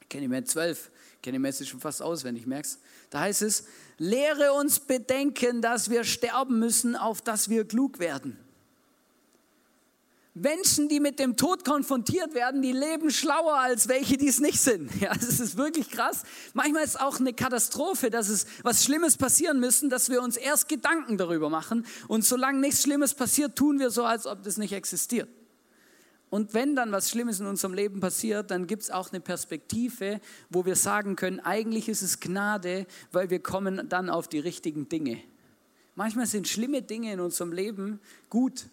[0.00, 0.90] ich kenne mehr 12,
[1.22, 2.78] kenne die Message schon fast auswendig, merkst
[3.10, 3.64] Da heißt es,
[3.98, 8.36] lehre uns bedenken, dass wir sterben müssen, auf dass wir klug werden.
[10.34, 14.60] Menschen, die mit dem Tod konfrontiert werden, die leben schlauer als welche, die es nicht
[14.60, 14.90] sind.
[15.00, 16.22] Ja, das ist wirklich krass.
[16.54, 20.36] Manchmal ist es auch eine Katastrophe, dass es was Schlimmes passieren müssen, dass wir uns
[20.36, 21.84] erst Gedanken darüber machen.
[22.08, 25.28] Und solange nichts Schlimmes passiert, tun wir so, als ob das nicht existiert.
[26.30, 30.18] Und wenn dann was Schlimmes in unserem Leben passiert, dann gibt es auch eine Perspektive,
[30.48, 34.88] wo wir sagen können, eigentlich ist es Gnade, weil wir kommen dann auf die richtigen
[34.88, 35.18] Dinge.
[35.94, 38.70] Manchmal sind schlimme Dinge in unserem Leben gut,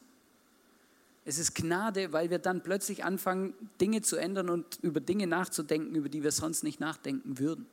[1.30, 5.94] es ist Gnade, weil wir dann plötzlich anfangen, Dinge zu ändern und über Dinge nachzudenken,
[5.94, 7.68] über die wir sonst nicht nachdenken würden.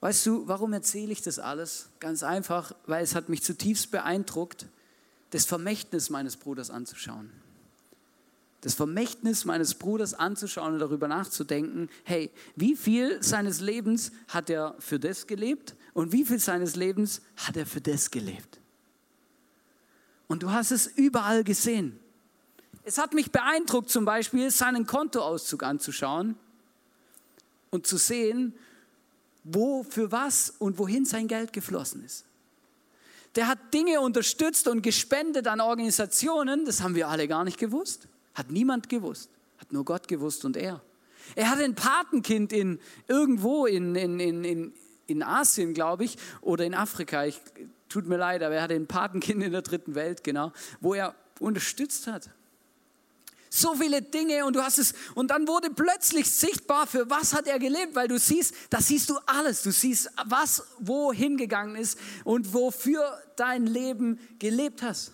[0.00, 1.90] Weißt du, warum erzähle ich das alles?
[2.00, 4.68] Ganz einfach, weil es hat mich zutiefst beeindruckt,
[5.30, 7.30] das Vermächtnis meines Bruders anzuschauen.
[8.62, 14.76] Das Vermächtnis meines Bruders anzuschauen und darüber nachzudenken, hey, wie viel seines Lebens hat er
[14.78, 18.61] für das gelebt und wie viel seines Lebens hat er für das gelebt?
[20.32, 22.00] Und du hast es überall gesehen.
[22.84, 26.36] Es hat mich beeindruckt, zum Beispiel seinen Kontoauszug anzuschauen
[27.68, 28.54] und zu sehen,
[29.44, 32.24] wo, für was und wohin sein Geld geflossen ist.
[33.34, 38.08] Der hat Dinge unterstützt und gespendet an Organisationen, das haben wir alle gar nicht gewusst.
[38.32, 39.28] Hat niemand gewusst.
[39.58, 40.80] Hat nur Gott gewusst und er.
[41.34, 44.72] Er hatte ein Patenkind in, irgendwo in, in, in,
[45.06, 47.26] in Asien, glaube ich, oder in Afrika.
[47.26, 47.38] Ich
[47.92, 51.14] tut mir leid, aber er hatte ein Patenkind in der dritten Welt, genau, wo er
[51.38, 52.30] unterstützt hat.
[53.54, 57.46] So viele Dinge und du hast es, und dann wurde plötzlich sichtbar, für was hat
[57.46, 59.62] er gelebt, weil du siehst, da siehst du alles.
[59.62, 65.12] Du siehst, was wohin gegangen ist und wofür dein Leben gelebt hast.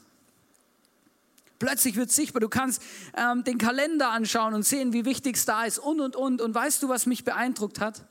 [1.59, 2.81] Plötzlich wird sichtbar, du kannst
[3.17, 6.41] ähm, den Kalender anschauen und sehen, wie wichtig es da ist und und und.
[6.41, 8.05] Und weißt du, was mich beeindruckt hat?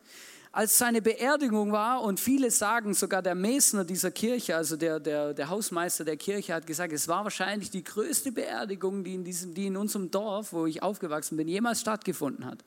[0.58, 5.36] Als seine Beerdigung war, und viele sagen, sogar der Mesner dieser Kirche, also der, der,
[5.36, 9.54] der Hausmeister der Kirche, hat gesagt, es war wahrscheinlich die größte Beerdigung, die in, diesem,
[9.54, 12.66] die in unserem Dorf, wo ich aufgewachsen bin, jemals stattgefunden hat.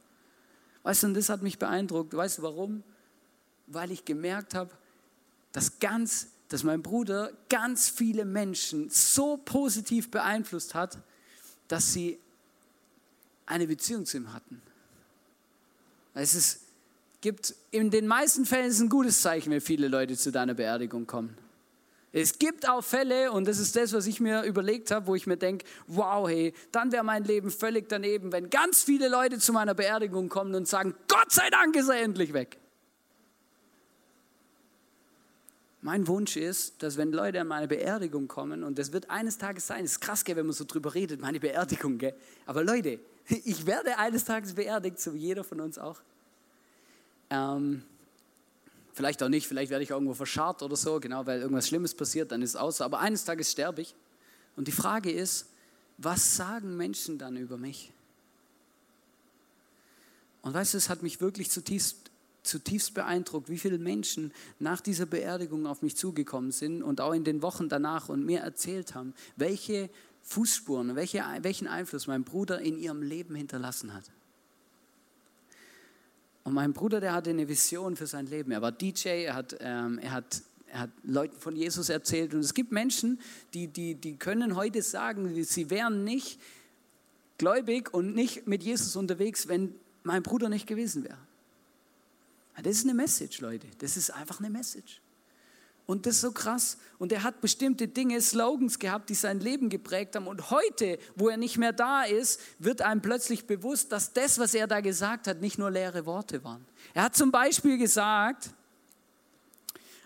[0.85, 2.17] Weißt du, und das hat mich beeindruckt.
[2.17, 2.85] Weißt du warum?
[3.67, 4.71] Weil ich gemerkt habe,
[5.51, 10.97] dass ganz, dass mein Bruder ganz viele Menschen so positiv beeinflusst hat,
[11.67, 12.21] dass sie
[13.47, 14.63] eine Beziehung zu ihm hatten.
[16.15, 16.70] Es ist,
[17.21, 21.37] gibt, in den meisten Fällen ein gutes Zeichen, wenn viele Leute zu deiner Beerdigung kommen.
[22.13, 25.29] Es gibt auch Fälle, und das ist das, was ich mir überlegt habe, wo ich
[25.29, 29.53] mir denke, wow, hey, dann wäre mein Leben völlig daneben, wenn ganz viele Leute zu
[29.53, 32.59] meiner Beerdigung kommen und sagen, Gott sei Dank ist er endlich weg.
[35.83, 39.69] Mein Wunsch ist, dass wenn Leute an meine Beerdigung kommen, und das wird eines Tages
[39.69, 42.15] sein, es ist krass, gell, wenn man so drüber redet, meine Beerdigung, gell?
[42.45, 46.01] aber Leute, ich werde eines Tages beerdigt, so wie jeder von uns auch.
[47.31, 47.83] Ähm,
[49.01, 52.33] Vielleicht auch nicht, vielleicht werde ich irgendwo verscharrt oder so, genau, weil irgendwas Schlimmes passiert,
[52.33, 52.83] dann ist es aus.
[52.83, 53.95] Aber eines Tages sterbe ich.
[54.57, 55.47] Und die Frage ist,
[55.97, 57.93] was sagen Menschen dann über mich?
[60.43, 62.11] Und weißt du, es hat mich wirklich zutiefst,
[62.43, 67.25] zutiefst beeindruckt, wie viele Menschen nach dieser Beerdigung auf mich zugekommen sind und auch in
[67.25, 69.89] den Wochen danach und mir erzählt haben, welche
[70.25, 74.05] Fußspuren, welche, welchen Einfluss mein Bruder in ihrem Leben hinterlassen hat.
[76.45, 78.51] Und mein Bruder, der hatte eine Vision für sein Leben.
[78.51, 82.35] Er war DJ, er hat, ähm, er hat, er hat Leuten von Jesus erzählt.
[82.35, 83.21] Und es gibt Menschen,
[83.55, 86.41] die, die, die können heute sagen, sie wären nicht
[87.39, 91.19] gläubig und nicht mit Jesus unterwegs, wenn mein Bruder nicht gewesen wäre.
[92.63, 93.67] Das ist eine Message, Leute.
[93.79, 95.01] Das ist einfach eine Message.
[95.91, 96.79] Und das ist so krass.
[97.01, 100.29] Und er hat bestimmte Dinge, Slogans gehabt, die sein Leben geprägt haben.
[100.29, 104.55] Und heute, wo er nicht mehr da ist, wird einem plötzlich bewusst, dass das, was
[104.55, 106.65] er da gesagt hat, nicht nur leere Worte waren.
[106.95, 108.51] Er hat zum Beispiel gesagt,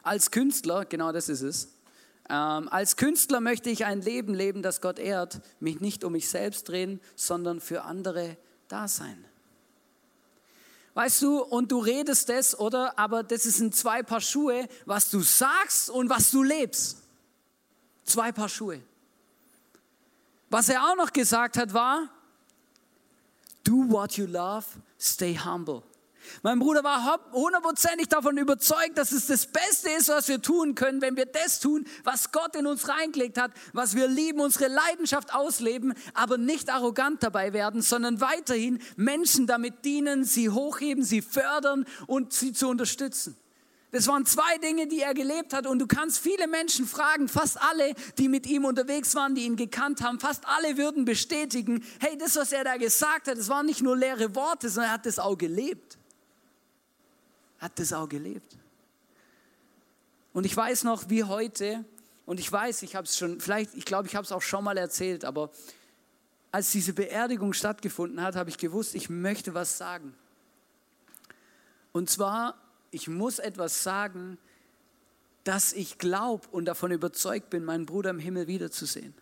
[0.03, 1.69] als Künstler, genau das ist es,
[2.31, 6.31] ähm, als Künstler möchte ich ein Leben leben, das Gott ehrt, mich nicht um mich
[6.31, 9.27] selbst drehen, sondern für andere da sein.
[10.95, 12.97] Weißt du, und du redest das, oder?
[12.99, 16.99] Aber das sind zwei Paar Schuhe, was du sagst und was du lebst.
[18.05, 18.81] Zwei Paar Schuhe.
[20.51, 22.09] Was er auch noch gesagt hat, war,
[23.65, 24.67] do what you love,
[25.01, 25.83] stay humble.
[26.43, 31.01] Mein Bruder war hundertprozentig davon überzeugt, dass es das Beste ist, was wir tun können,
[31.01, 35.35] wenn wir das tun, was Gott in uns reingelegt hat, was wir lieben, unsere Leidenschaft
[35.35, 41.87] ausleben, aber nicht arrogant dabei werden, sondern weiterhin Menschen damit dienen, sie hochheben, sie fördern
[42.07, 43.37] und sie zu unterstützen.
[43.95, 45.69] Das waren zwei Dinge, die er gelebt hat.
[45.69, 49.55] Und du kannst viele Menschen fragen, fast alle, die mit ihm unterwegs waren, die ihn
[49.55, 53.67] gekannt haben, fast alle würden bestätigen, hey, das, was er da gesagt hat, das waren
[53.67, 55.97] nicht nur leere Worte, sondern er hat das auch gelebt
[57.59, 58.57] hat das auch gelebt.
[60.33, 61.85] Und ich weiß noch, wie heute,
[62.27, 64.65] und ich weiß, ich habe es schon, vielleicht, ich glaube, ich habe es auch schon
[64.65, 65.51] mal erzählt, aber
[66.51, 70.15] als diese Beerdigung stattgefunden hat, habe ich gewusst, ich möchte was sagen.
[71.93, 72.57] Und zwar,
[72.91, 74.39] ich muss etwas sagen,
[75.45, 79.15] dass ich glaube und davon überzeugt bin, meinen Bruder im Himmel wiederzusehen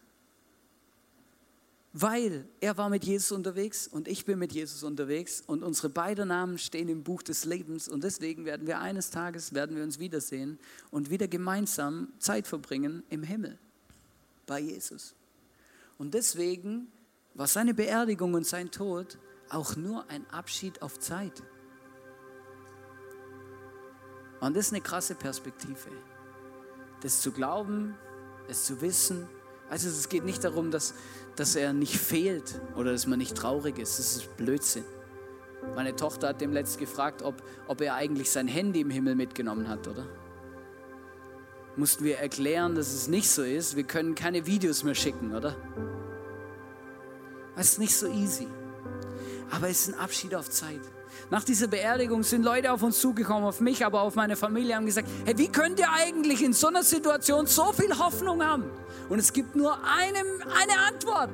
[1.92, 6.28] weil er war mit Jesus unterwegs und ich bin mit Jesus unterwegs und unsere beiden
[6.28, 9.98] Namen stehen im Buch des Lebens und deswegen werden wir eines Tages werden wir uns
[9.98, 10.58] wiedersehen
[10.90, 13.58] und wieder gemeinsam Zeit verbringen im Himmel
[14.46, 15.14] bei Jesus.
[15.98, 16.90] Und deswegen
[17.34, 19.18] war seine Beerdigung und sein Tod
[19.50, 21.42] auch nur ein Abschied auf Zeit.
[24.40, 25.90] Und das ist eine krasse Perspektive.
[27.02, 27.94] Das zu glauben,
[28.48, 29.28] es zu wissen.
[29.72, 30.92] Also es geht nicht darum, dass,
[31.34, 33.98] dass er nicht fehlt oder dass man nicht traurig ist.
[33.98, 34.84] Das ist Blödsinn.
[35.74, 39.70] Meine Tochter hat dem letzt gefragt, ob, ob er eigentlich sein Handy im Himmel mitgenommen
[39.70, 40.06] hat, oder?
[41.74, 43.74] Mussten wir erklären, dass es nicht so ist.
[43.74, 45.56] Wir können keine Videos mehr schicken, oder?
[47.56, 48.48] Es ist nicht so easy.
[49.50, 50.82] Aber es ist ein Abschied auf Zeit.
[51.30, 54.86] Nach dieser Beerdigung sind Leute auf uns zugekommen, auf mich, aber auf meine Familie, haben
[54.86, 58.64] gesagt, hey, wie könnt ihr eigentlich in so einer Situation so viel Hoffnung haben?
[59.08, 60.26] Und es gibt nur einem,
[60.60, 61.30] eine Antwort.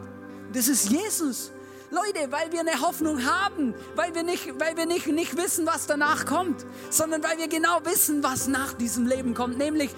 [0.52, 1.52] Das ist Jesus.
[1.90, 5.86] Leute, weil wir eine Hoffnung haben, weil wir, nicht, weil wir nicht, nicht wissen, was
[5.86, 9.90] danach kommt, sondern weil wir genau wissen, was nach diesem Leben kommt, nämlich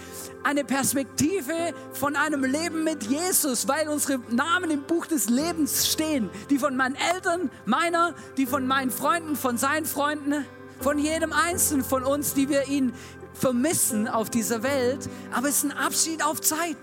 [0.44, 1.52] eine Perspektive
[1.92, 6.76] von einem Leben mit Jesus, weil unsere Namen im Buch des Lebens stehen, die von
[6.76, 10.46] meinen Eltern, meiner, die von meinen Freunden, von seinen Freunden,
[10.80, 12.92] von jedem Einzelnen von uns, die wir ihn
[13.34, 16.76] vermissen auf dieser Welt, aber es ist ein Abschied auf Zeit.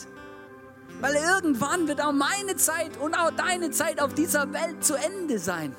[0.99, 5.37] Weil irgendwann wird auch meine Zeit und auch deine Zeit auf dieser Welt zu Ende
[5.37, 5.75] sein.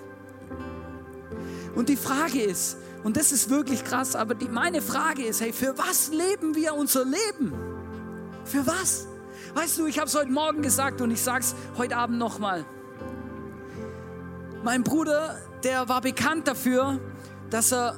[1.74, 5.52] Und die Frage ist, und das ist wirklich krass, aber die, meine Frage ist, hey,
[5.52, 7.52] für was leben wir unser Leben?
[8.44, 9.06] Für was?
[9.54, 12.64] Weißt du, ich habe es heute Morgen gesagt und ich sage es heute Abend nochmal.
[14.62, 17.00] Mein Bruder, der war bekannt dafür,
[17.50, 17.94] dass er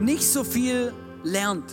[0.00, 0.92] nicht so viel
[1.22, 1.72] lernt.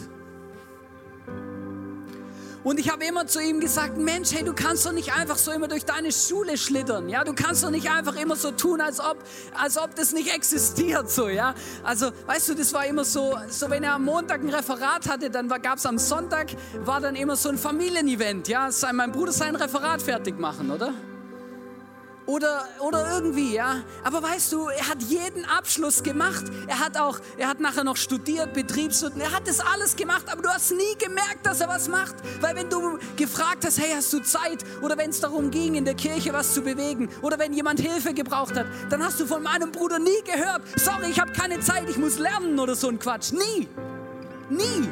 [2.65, 5.51] Und ich habe immer zu ihm gesagt, Mensch, hey, du kannst doch nicht einfach so
[5.51, 7.23] immer durch deine Schule schlittern, ja?
[7.23, 9.17] Du kannst doch nicht einfach immer so tun, als ob,
[9.53, 11.53] als ob das nicht existiert, so, ja?
[11.83, 15.29] Also, weißt du, das war immer so, so wenn er am Montag ein Referat hatte,
[15.29, 16.47] dann gab es am Sonntag,
[16.83, 18.67] war dann immer so ein Familienevent, ja?
[18.93, 20.91] Mein Bruder sein Referat fertig machen, oder?
[22.25, 23.83] Oder, oder irgendwie, ja.
[24.03, 26.45] Aber weißt du, er hat jeden Abschluss gemacht.
[26.67, 30.41] Er hat auch, er hat nachher noch studiert, Betriebswirt, er hat das alles gemacht, aber
[30.41, 32.15] du hast nie gemerkt, dass er was macht.
[32.41, 34.63] Weil wenn du gefragt hast, hey, hast du Zeit?
[34.81, 38.13] Oder wenn es darum ging, in der Kirche was zu bewegen, oder wenn jemand Hilfe
[38.13, 41.89] gebraucht hat, dann hast du von meinem Bruder nie gehört, sorry, ich habe keine Zeit,
[41.89, 43.33] ich muss lernen oder so ein Quatsch.
[43.33, 43.67] Nie.
[44.49, 44.89] Nie.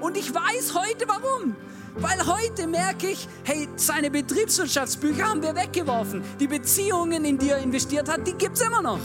[0.00, 1.56] Und ich weiß heute warum.
[2.00, 6.22] Weil heute merke ich, hey, seine Betriebswirtschaftsbücher haben wir weggeworfen.
[6.38, 9.00] Die Beziehungen, in die er investiert hat, die gibt es immer noch.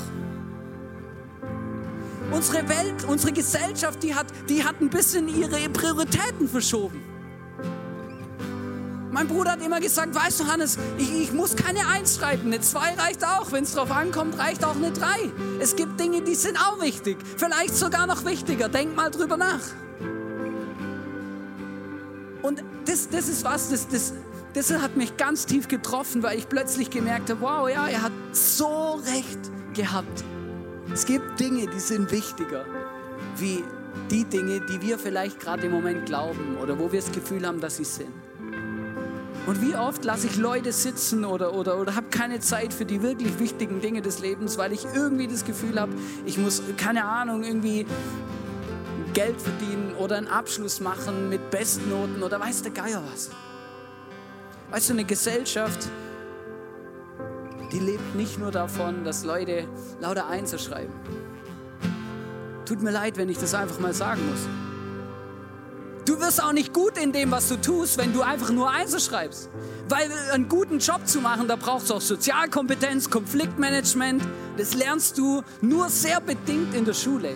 [2.31, 7.01] Unsere Welt, unsere Gesellschaft, die hat, die hat ein bisschen ihre Prioritäten verschoben.
[9.11, 12.61] Mein Bruder hat immer gesagt, weißt du Hannes, ich, ich muss keine Eins schreiben, eine
[12.61, 13.51] Zwei reicht auch.
[13.51, 15.31] Wenn es drauf ankommt, reicht auch eine Drei.
[15.59, 18.69] Es gibt Dinge, die sind auch wichtig, vielleicht sogar noch wichtiger.
[18.69, 19.61] Denk mal drüber nach.
[22.43, 24.13] Und das, das ist was, das, das,
[24.53, 28.11] das hat mich ganz tief getroffen, weil ich plötzlich gemerkt habe, wow, ja, er hat
[28.33, 29.39] so recht
[29.73, 30.23] gehabt.
[30.93, 32.65] Es gibt Dinge, die sind wichtiger,
[33.37, 33.63] wie
[34.11, 37.61] die Dinge, die wir vielleicht gerade im Moment glauben oder wo wir das Gefühl haben,
[37.61, 38.11] dass sie sind.
[39.45, 43.01] Und wie oft lasse ich Leute sitzen oder, oder, oder habe keine Zeit für die
[43.01, 45.93] wirklich wichtigen Dinge des Lebens, weil ich irgendwie das Gefühl habe,
[46.25, 47.85] ich muss, keine Ahnung, irgendwie
[49.13, 53.29] Geld verdienen oder einen Abschluss machen mit Bestnoten oder weiß der Geier was.
[54.71, 55.87] Weißt du, eine Gesellschaft,
[57.71, 59.67] die lebt nicht nur davon, dass Leute
[60.01, 60.93] lauter Einser schreiben.
[62.65, 64.47] Tut mir leid, wenn ich das einfach mal sagen muss.
[66.05, 68.99] Du wirst auch nicht gut in dem, was du tust, wenn du einfach nur Einser
[68.99, 69.49] schreibst.
[69.87, 74.21] Weil einen guten Job zu machen, da brauchst du auch Sozialkompetenz, Konfliktmanagement.
[74.57, 77.35] Das lernst du nur sehr bedingt in der Schule.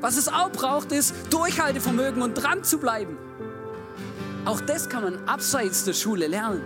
[0.00, 3.18] Was es auch braucht, ist Durchhaltevermögen und dran zu bleiben.
[4.44, 6.62] Auch das kann man abseits der Schule lernen.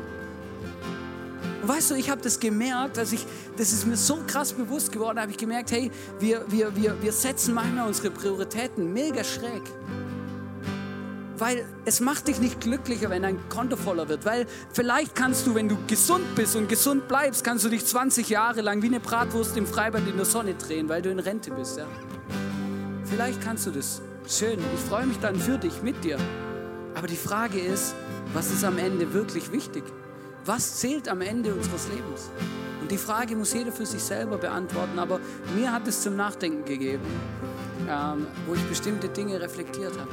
[1.63, 3.25] Und weißt du, ich habe das gemerkt, dass ich,
[3.57, 7.13] das ist mir so krass bewusst geworden, habe ich gemerkt, hey, wir, wir, wir, wir
[7.13, 9.63] setzen manchmal unsere Prioritäten mega schräg.
[11.39, 14.25] Weil es macht dich nicht glücklicher, wenn dein Konto voller wird.
[14.25, 18.29] Weil vielleicht kannst du, wenn du gesund bist und gesund bleibst, kannst du dich 20
[18.29, 21.51] Jahre lang wie eine Bratwurst im Freibad in der Sonne drehen, weil du in Rente
[21.51, 21.79] bist.
[21.79, 21.87] Ja?
[23.13, 24.01] Vielleicht kannst du das.
[24.27, 26.17] Schön, ich freue mich dann für dich, mit dir.
[26.95, 27.95] Aber die Frage ist,
[28.33, 29.85] was ist am Ende wirklich wichtig?
[30.47, 32.31] Was zählt am Ende unseres Lebens?
[32.81, 35.21] Und die Frage muss jeder für sich selber beantworten, aber
[35.55, 37.05] mir hat es zum Nachdenken gegeben,
[37.87, 40.11] ähm, wo ich bestimmte Dinge reflektiert habe.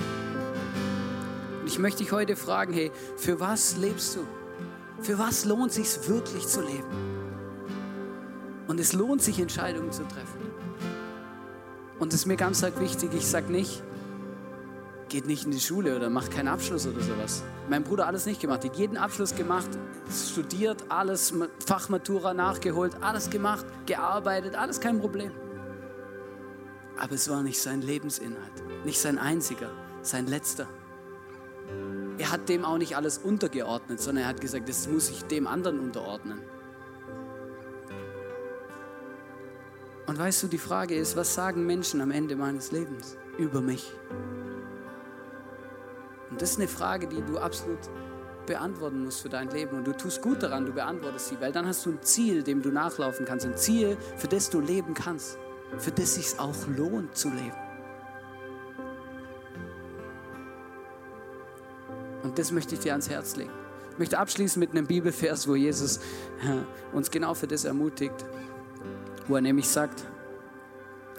[1.61, 4.27] Und ich möchte dich heute fragen, hey, für was lebst du?
[5.01, 6.89] Für was lohnt es sich wirklich zu leben?
[8.67, 10.38] Und es lohnt sich, Entscheidungen zu treffen.
[11.99, 13.83] Und es ist mir ganz wichtig, ich sage nicht,
[15.09, 17.43] geht nicht in die Schule oder macht keinen Abschluss oder sowas.
[17.69, 19.69] Mein Bruder hat alles nicht gemacht, hat jeden Abschluss gemacht,
[20.09, 21.33] studiert, alles,
[21.65, 25.31] Fachmatura nachgeholt, alles gemacht, gearbeitet, alles kein Problem.
[26.97, 29.71] Aber es war nicht sein Lebensinhalt, nicht sein einziger,
[30.01, 30.67] sein letzter.
[32.17, 35.47] Er hat dem auch nicht alles untergeordnet, sondern er hat gesagt, das muss ich dem
[35.47, 36.39] anderen unterordnen.
[40.09, 43.93] Und weißt du, die Frage ist, was sagen Menschen am Ende meines Lebens über mich?
[46.31, 47.77] Und das ist eine Frage, die du absolut
[48.47, 49.77] beantworten musst für dein Leben.
[49.77, 52.63] Und du tust gut daran, du beantwortest sie, weil dann hast du ein Ziel, dem
[52.63, 53.45] du nachlaufen kannst.
[53.45, 55.37] Ein Ziel, für das du leben kannst.
[55.77, 57.53] Für das es sich auch lohnt zu leben.
[62.23, 63.51] Und das möchte ich dir ans Herz legen.
[63.91, 68.25] Ich möchte abschließen mit einem Bibelvers, wo Jesus äh, uns genau für das ermutigt
[69.29, 70.03] wo er nämlich sagt,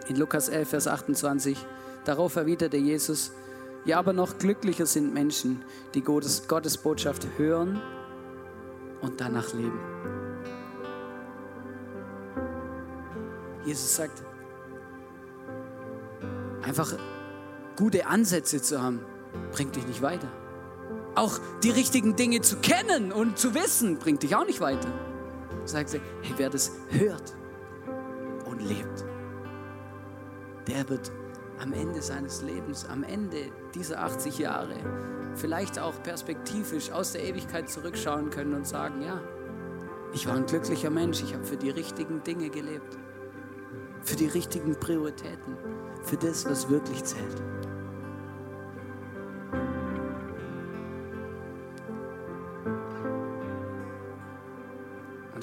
[0.08, 1.56] in Lukas 11, Vers 28,
[2.04, 3.32] darauf erwiderte Jesus,
[3.84, 5.62] ja, aber noch glücklicher sind Menschen,
[5.94, 7.80] die Gottes, Gottes Botschaft hören
[9.00, 9.78] und danach leben.
[13.64, 14.22] Jesus sagt,
[16.62, 16.94] einfach
[17.76, 19.00] gute Ansätze zu haben,
[19.52, 20.28] bringt dich nicht weiter.
[21.14, 24.88] Auch die richtigen Dinge zu kennen und zu wissen, bringt dich auch nicht weiter.
[25.64, 27.39] Sagt sie, hey, wer das hört
[28.60, 29.04] lebt,
[30.68, 31.10] der wird
[31.58, 34.76] am Ende seines Lebens, am Ende dieser 80 Jahre,
[35.34, 39.20] vielleicht auch perspektivisch aus der Ewigkeit zurückschauen können und sagen, ja,
[40.12, 42.98] ich war ein glücklicher Mensch, ich habe für die richtigen Dinge gelebt.
[44.02, 45.56] für die richtigen Prioritäten,
[46.02, 47.42] für das, was wirklich zählt.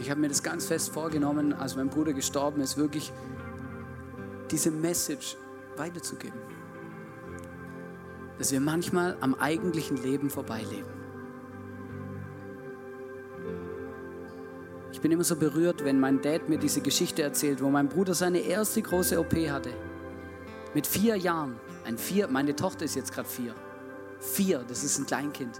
[0.07, 3.11] Ich habe mir das ganz fest vorgenommen, als mein Bruder gestorben ist, wirklich
[4.49, 5.35] diese Message
[5.75, 6.39] weiterzugeben.
[8.37, 10.89] Dass wir manchmal am eigentlichen Leben vorbeileben.
[14.93, 18.13] Ich bin immer so berührt, wenn mein Dad mir diese Geschichte erzählt, wo mein Bruder
[18.13, 19.73] seine erste große OP hatte.
[20.73, 21.59] Mit vier Jahren.
[21.83, 23.53] Ein vier, meine Tochter ist jetzt gerade vier.
[24.21, 25.59] Vier, das ist ein Kleinkind.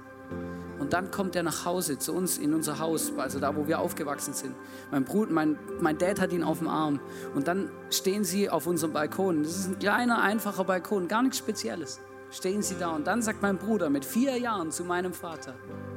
[0.80, 3.80] Und dann kommt er nach Hause zu uns in unser Haus, also da, wo wir
[3.80, 4.55] aufgewachsen sind.
[4.91, 6.99] Mein, Bruder, mein, mein Dad hat ihn auf dem Arm.
[7.36, 9.43] Und dann stehen sie auf unserem Balkon.
[9.43, 11.99] Das ist ein kleiner, einfacher Balkon, gar nichts Spezielles.
[12.30, 15.55] Stehen sie da und dann sagt mein Bruder mit vier Jahren zu meinem Vater,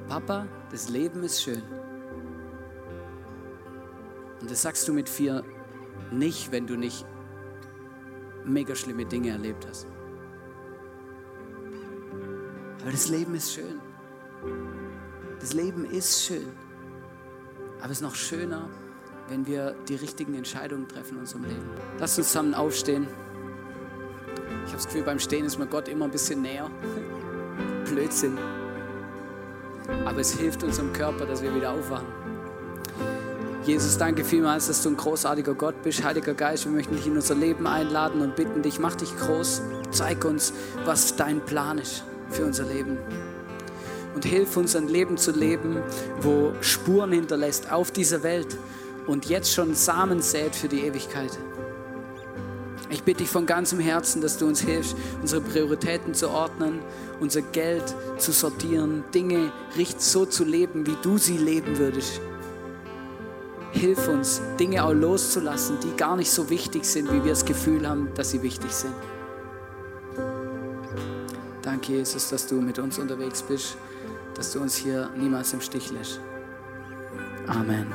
[0.09, 1.63] Papa, das Leben ist schön.
[4.41, 5.45] Und das sagst du mit vier
[6.11, 7.05] nicht, wenn du nicht
[8.45, 9.87] mega schlimme Dinge erlebt hast.
[12.81, 13.80] Aber das Leben ist schön.
[15.41, 16.49] Das Leben ist schön.
[17.81, 18.69] Aber es ist noch schöner,
[19.29, 21.71] wenn wir die richtigen Entscheidungen treffen in unserem Leben.
[21.99, 23.07] Lass uns zusammen aufstehen.
[24.65, 26.71] Ich habe das Gefühl, beim Stehen ist mir Gott immer ein bisschen näher.
[27.87, 28.37] Blödsinn.
[30.05, 32.07] Aber es hilft unserem Körper, dass wir wieder aufwachen.
[33.65, 36.03] Jesus, danke vielmals, dass du ein großartiger Gott bist.
[36.05, 39.63] Heiliger Geist, wir möchten dich in unser Leben einladen und bitten dich, mach dich groß.
[39.91, 40.53] Zeig uns,
[40.85, 42.99] was dein Plan ist für unser Leben.
[44.15, 45.83] Und hilf uns, ein Leben zu leben,
[46.21, 48.57] wo Spuren hinterlässt auf dieser Welt
[49.07, 51.39] und jetzt schon Samen sät für die Ewigkeit.
[52.91, 56.81] Ich bitte dich von ganzem Herzen, dass du uns hilfst, unsere Prioritäten zu ordnen,
[57.21, 62.21] unser Geld zu sortieren, Dinge richtig so zu leben, wie du sie leben würdest.
[63.71, 67.89] Hilf uns, Dinge auch loszulassen, die gar nicht so wichtig sind, wie wir das Gefühl
[67.89, 68.95] haben, dass sie wichtig sind.
[71.81, 73.79] Danke, Jesus, dass du mit uns unterwegs bist,
[74.35, 76.21] dass du uns hier niemals im Stich lässt.
[77.47, 77.87] Amen.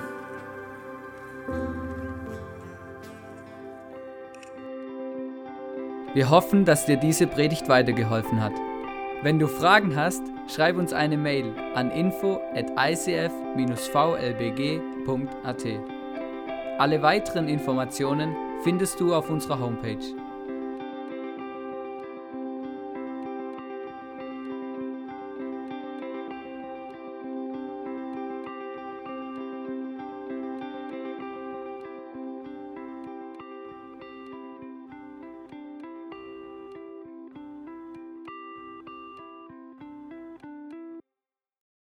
[6.15, 8.53] Wir hoffen, dass dir diese Predigt weitergeholfen hat.
[9.21, 13.35] Wenn du Fragen hast, schreib uns eine Mail an info at icf-vlbg.at.
[16.79, 20.24] Alle weiteren Informationen findest du auf unserer Homepage.